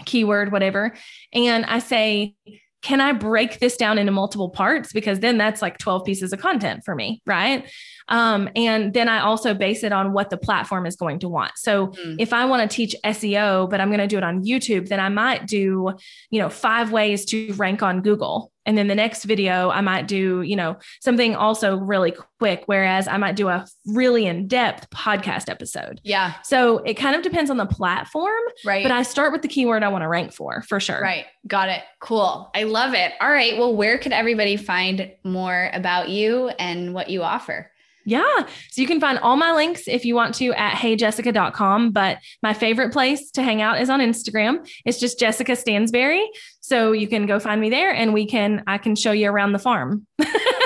keyword, 0.04 0.50
whatever. 0.50 0.92
And 1.32 1.64
I 1.66 1.78
say, 1.78 2.34
can 2.82 3.00
I 3.00 3.12
break 3.12 3.60
this 3.60 3.76
down 3.76 3.96
into 3.96 4.10
multiple 4.10 4.48
parts? 4.48 4.92
Because 4.92 5.20
then 5.20 5.38
that's 5.38 5.62
like 5.62 5.78
12 5.78 6.04
pieces 6.04 6.32
of 6.32 6.40
content 6.40 6.82
for 6.84 6.94
me, 6.94 7.22
right? 7.26 7.70
Um, 8.11 8.49
and 8.55 8.92
then 8.92 9.09
I 9.09 9.20
also 9.20 9.55
base 9.55 9.83
it 9.83 9.92
on 9.92 10.12
what 10.12 10.31
the 10.31 10.37
platform 10.37 10.85
is 10.87 10.96
going 10.96 11.20
to 11.20 11.29
want. 11.29 11.53
So 11.57 11.88
mm. 11.88 12.16
if 12.18 12.33
I 12.33 12.44
want 12.44 12.68
to 12.68 12.75
teach 12.75 12.94
SEO, 13.05 13.70
but 13.70 13.81
I'm 13.81 13.88
going 13.88 14.01
to 14.01 14.07
do 14.07 14.18
it 14.18 14.25
on 14.25 14.44
YouTube, 14.44 14.88
then 14.88 15.01
I 15.01 15.09
might 15.09 15.46
do, 15.46 15.92
you 16.31 16.40
know, 16.40 16.49
five 16.49 16.92
ways 16.92 17.25
to 17.27 17.53
rank 17.55 17.83
on 17.83 18.03
Google 18.03 18.53
and 18.66 18.77
then 18.77 18.88
the 18.88 18.94
next 18.94 19.25
video, 19.25 19.70
I 19.70 19.81
might 19.81 20.07
do, 20.07 20.42
you 20.42 20.55
know, 20.55 20.77
something 21.01 21.35
also 21.35 21.77
really 21.77 22.14
quick, 22.38 22.64
whereas 22.66 23.09
I 23.09 23.16
might 23.16 23.35
do 23.35 23.49
a 23.49 23.66
really 23.87 24.27
in 24.27 24.49
depth 24.49 24.88
podcast 24.90 25.49
episode. 25.49 26.01
Yeah. 26.05 26.35
So 26.42 26.79
it 26.79 26.94
kind 26.94 27.16
of 27.16 27.23
depends 27.23 27.51
on 27.51 27.57
the 27.57 27.66
platform. 27.66 28.40
Right. 28.64 28.85
But 28.85 28.92
I 28.92 29.03
start 29.03 29.33
with 29.33 29.42
the 29.42 29.49
keyword 29.49 29.83
I 29.83 29.88
want 29.88 30.03
to 30.03 30.09
rank 30.09 30.33
for, 30.33 30.62
for 30.62 30.79
sure. 30.79 31.01
Right. 31.01 31.25
Got 31.46 31.70
it. 31.70 31.83
Cool. 32.01 32.51
I 32.55 32.64
love 32.64 32.94
it. 32.94 33.12
All 33.20 33.31
right. 33.31 33.57
Well, 33.57 33.75
where 33.75 33.99
could 33.99 34.12
everybody 34.12 34.57
find 34.57 35.11
more 35.25 35.70
about 35.73 36.11
you 36.11 36.49
and 36.51 36.92
what 36.92 37.09
you 37.09 37.23
offer? 37.23 37.70
Yeah. 38.11 38.44
So 38.70 38.83
you 38.83 38.88
can 38.88 38.99
find 38.99 39.20
all 39.20 39.37
my 39.37 39.53
links 39.53 39.87
if 39.87 40.05
you 40.05 40.16
want 40.16 40.35
to 40.37 40.53
at 40.55 40.75
heyjessica.com. 40.75 41.92
But 41.92 42.18
my 42.42 42.53
favorite 42.53 42.92
place 42.92 43.31
to 43.33 43.42
hang 43.42 43.62
out 43.62 43.81
is 43.81 43.88
on 43.88 44.01
Instagram. 44.01 44.68
It's 44.85 44.99
just 44.99 45.20
Jessica 45.20 45.53
Stansberry. 45.53 46.27
So 46.61 46.90
you 46.90 47.07
can 47.07 47.27
go 47.27 47.38
find 47.38 47.61
me 47.61 47.70
there 47.70 47.94
and 47.94 48.12
we 48.12 48.27
can, 48.27 48.64
I 48.66 48.79
can 48.79 48.96
show 48.96 49.12
you 49.12 49.31
around 49.31 49.53
the 49.53 49.61
farm. 49.61 50.09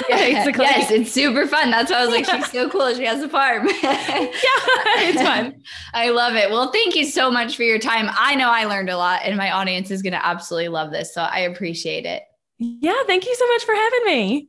Basically. 0.09 0.65
Yes, 0.65 0.91
it's 0.91 1.13
super 1.13 1.47
fun. 1.47 1.71
That's 1.71 1.91
why 1.91 1.99
I 1.99 2.07
was 2.07 2.15
like, 2.15 2.25
she's 2.25 2.51
so 2.51 2.71
cool. 2.71 2.95
She 2.95 3.05
has 3.05 3.23
a 3.23 3.29
farm. 3.29 3.69
yeah, 3.83 4.31
it's 4.33 5.21
fun. 5.21 5.57
I 5.95 6.11
love 6.11 6.37
it. 6.37 6.51
Well, 6.51 6.73
thank 6.73 6.97
you 6.97 7.05
so 7.05 7.31
much 7.31 7.57
for 7.57 7.63
your 7.63 7.79
time. 7.79 8.09
I 8.13 8.37
know 8.37 8.49
I 8.49 8.65
learned 8.65 8.89
a 8.89 8.97
lot 8.97 9.21
and 9.23 9.37
my 9.37 9.51
audience 9.51 9.91
is 9.91 10.01
going 10.01 10.15
to 10.15 10.25
absolutely 10.25 10.69
love 10.69 10.93
this. 10.93 11.13
So 11.13 11.21
I 11.21 11.41
appreciate 11.41 12.07
it. 12.07 12.23
Yeah. 12.57 13.03
Thank 13.07 13.27
you 13.27 13.35
so 13.35 13.47
much 13.49 13.65
for 13.65 13.75
having 13.75 14.05
me. 14.07 14.49